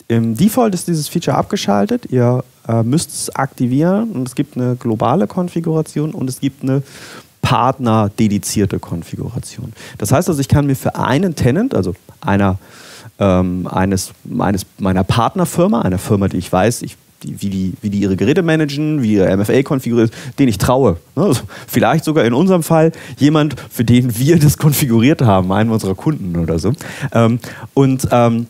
[0.08, 2.06] im Default ist dieses Feature abgeschaltet.
[2.10, 6.84] Ihr äh, müsst es aktivieren und es gibt eine globale Konfiguration und es gibt eine
[7.50, 9.74] partner-dedizierte Konfiguration.
[9.98, 12.60] Das heißt also, ich kann mir für einen Tenant, also einer
[13.18, 17.90] ähm, eines, eines meiner Partnerfirma, einer Firma, die ich weiß, ich die, wie, die, wie
[17.90, 20.98] die ihre Geräte managen, wie ihr MFA konfiguriert, den ich traue.
[21.16, 21.24] Ne?
[21.24, 25.96] Also vielleicht sogar in unserem Fall jemand, für den wir das konfiguriert haben, einen unserer
[25.96, 26.74] Kunden oder so.
[27.12, 27.40] Ähm,
[27.74, 28.46] und ähm,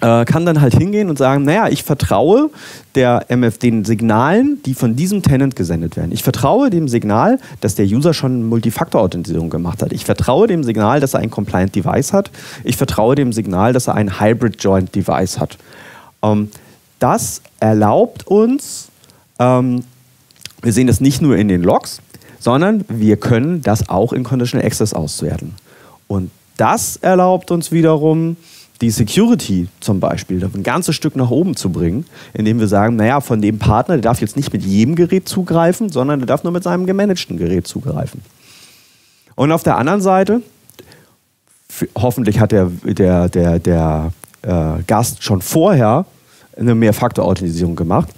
[0.00, 2.50] äh, kann dann halt hingehen und sagen, naja, ich vertraue
[2.94, 6.12] der MF den Signalen, die von diesem Tenant gesendet werden.
[6.12, 9.92] Ich vertraue dem Signal, dass der User schon Multifaktor-Authentisierung gemacht hat.
[9.92, 12.30] Ich vertraue dem Signal, dass er ein Compliant Device hat.
[12.64, 15.56] Ich vertraue dem Signal, dass er ein Hybrid Joint Device hat.
[16.22, 16.50] Ähm,
[16.98, 18.88] das erlaubt uns,
[19.38, 19.84] ähm,
[20.62, 22.00] wir sehen das nicht nur in den Logs,
[22.38, 25.54] sondern wir können das auch in Conditional Access auswerten.
[26.06, 28.36] Und das erlaubt uns wiederum,
[28.80, 32.04] die Security zum Beispiel ein ganzes Stück nach oben zu bringen,
[32.34, 35.88] indem wir sagen, naja, von dem Partner, der darf jetzt nicht mit jedem Gerät zugreifen,
[35.88, 38.20] sondern der darf nur mit seinem gemanagten Gerät zugreifen.
[39.34, 40.42] Und auf der anderen Seite,
[41.96, 44.12] hoffentlich hat der, der, der, der
[44.42, 46.06] äh, Gast schon vorher
[46.56, 48.08] eine Mehrfaktor-Authentisierung gemacht,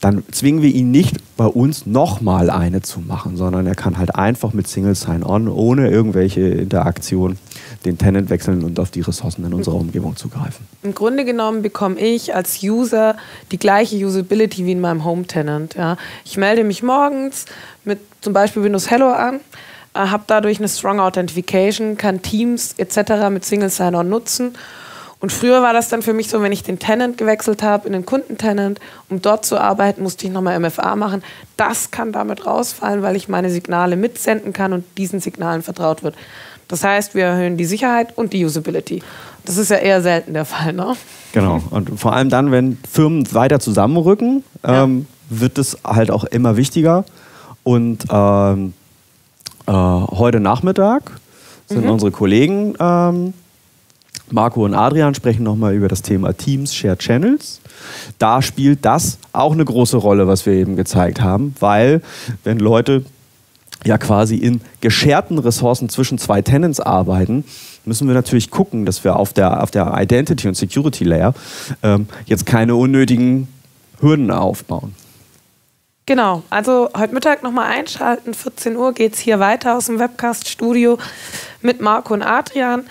[0.00, 4.14] dann zwingen wir ihn nicht, bei uns nochmal eine zu machen, sondern er kann halt
[4.14, 7.38] einfach mit Single Sign-On, ohne irgendwelche Interaktion,
[7.84, 10.66] den Tenant wechseln und auf die Ressourcen in unserer Umgebung zugreifen.
[10.82, 13.16] Im Grunde genommen bekomme ich als User
[13.52, 15.74] die gleiche Usability wie in meinem Home-Tenant.
[15.74, 15.96] Ja.
[16.24, 17.46] Ich melde mich morgens
[17.84, 19.40] mit zum Beispiel Windows Hello an,
[19.94, 23.30] äh, habe dadurch eine Strong Authentication, kann Teams etc.
[23.30, 24.52] mit Single Sign-On nutzen
[25.20, 27.94] und früher war das dann für mich so, wenn ich den Tenant gewechselt habe in
[27.94, 31.22] den Kundentenant, um dort zu arbeiten, musste ich nochmal MFA machen.
[31.56, 36.14] Das kann damit rausfallen, weil ich meine Signale mitsenden kann und diesen Signalen vertraut wird.
[36.68, 39.02] Das heißt, wir erhöhen die Sicherheit und die Usability.
[39.44, 40.94] Das ist ja eher selten der Fall, ne?
[41.32, 41.62] Genau.
[41.70, 44.82] Und vor allem dann, wenn Firmen weiter zusammenrücken, ja.
[44.82, 47.04] ähm, wird es halt auch immer wichtiger.
[47.62, 48.74] Und ähm,
[49.66, 51.12] äh, heute Nachmittag
[51.66, 51.90] sind mhm.
[51.90, 53.32] unsere Kollegen ähm,
[54.30, 57.60] Marco und Adrian sprechen nochmal über das Thema Teams, Shared Channels.
[58.18, 62.02] Da spielt das auch eine große Rolle, was wir eben gezeigt haben, weil
[62.44, 63.04] wenn Leute
[63.84, 67.44] ja quasi in gescherten Ressourcen zwischen zwei Tenants arbeiten,
[67.84, 71.34] müssen wir natürlich gucken, dass wir auf der, auf der Identity- und Security-Layer
[71.82, 73.48] ähm, jetzt keine unnötigen
[74.00, 74.94] Hürden aufbauen.
[76.06, 80.98] Genau, also heute Mittag nochmal einschalten, 14 Uhr geht es hier weiter aus dem Webcast-Studio
[81.62, 82.84] mit Marco und Adrian.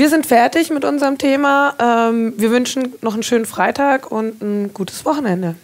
[0.00, 1.74] Wir sind fertig mit unserem Thema.
[1.78, 5.56] Ähm, wir wünschen noch einen schönen Freitag und ein gutes Wochenende.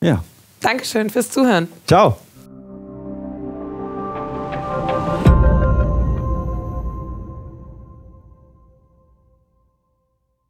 [0.00, 0.24] Ja.
[0.62, 1.68] Dankeschön fürs Zuhören.
[1.86, 2.16] Ciao.